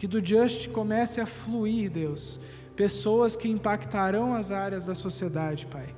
Que 0.00 0.08
do 0.08 0.24
Just 0.24 0.70
comece 0.70 1.20
a 1.20 1.26
fluir, 1.26 1.90
Deus, 1.90 2.40
pessoas 2.74 3.36
que 3.36 3.50
impactarão 3.50 4.34
as 4.34 4.50
áreas 4.50 4.86
da 4.86 4.94
sociedade, 4.94 5.66
Pai. 5.66 5.94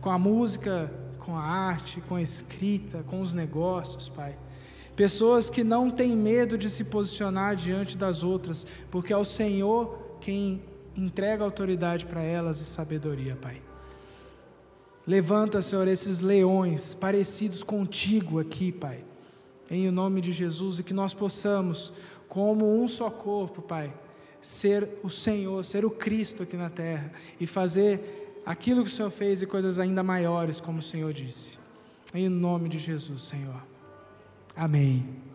Com 0.00 0.10
a 0.10 0.18
música, 0.18 0.92
com 1.20 1.36
a 1.36 1.40
arte, 1.40 2.00
com 2.00 2.16
a 2.16 2.20
escrita, 2.20 3.04
com 3.04 3.20
os 3.20 3.32
negócios, 3.32 4.08
Pai. 4.08 4.36
Pessoas 4.96 5.48
que 5.48 5.62
não 5.62 5.88
têm 5.88 6.16
medo 6.16 6.58
de 6.58 6.68
se 6.68 6.82
posicionar 6.82 7.54
diante 7.54 7.96
das 7.96 8.24
outras, 8.24 8.66
porque 8.90 9.12
é 9.12 9.16
o 9.16 9.22
Senhor 9.22 10.16
quem 10.20 10.60
entrega 10.96 11.44
autoridade 11.44 12.06
para 12.06 12.24
elas 12.24 12.60
e 12.60 12.64
sabedoria, 12.64 13.36
Pai. 13.36 13.62
Levanta, 15.06 15.62
Senhor, 15.62 15.86
esses 15.86 16.18
leões 16.18 16.92
parecidos 16.92 17.62
contigo 17.62 18.40
aqui, 18.40 18.72
Pai, 18.72 19.04
em 19.70 19.88
nome 19.92 20.20
de 20.20 20.32
Jesus, 20.32 20.80
e 20.80 20.82
que 20.82 20.92
nós 20.92 21.14
possamos, 21.14 21.92
como 22.38 22.80
um 22.80 22.86
só 22.86 23.10
corpo, 23.10 23.60
Pai, 23.60 23.92
ser 24.40 24.88
o 25.02 25.10
Senhor, 25.10 25.64
ser 25.64 25.84
o 25.84 25.90
Cristo 25.90 26.44
aqui 26.44 26.56
na 26.56 26.70
terra 26.70 27.10
e 27.40 27.48
fazer 27.48 28.40
aquilo 28.46 28.84
que 28.84 28.88
o 28.88 28.92
Senhor 28.92 29.10
fez 29.10 29.42
e 29.42 29.46
coisas 29.46 29.80
ainda 29.80 30.04
maiores, 30.04 30.60
como 30.60 30.78
o 30.78 30.82
Senhor 30.82 31.12
disse. 31.12 31.58
Em 32.14 32.28
nome 32.28 32.68
de 32.68 32.78
Jesus, 32.78 33.22
Senhor. 33.22 33.60
Amém. 34.54 35.27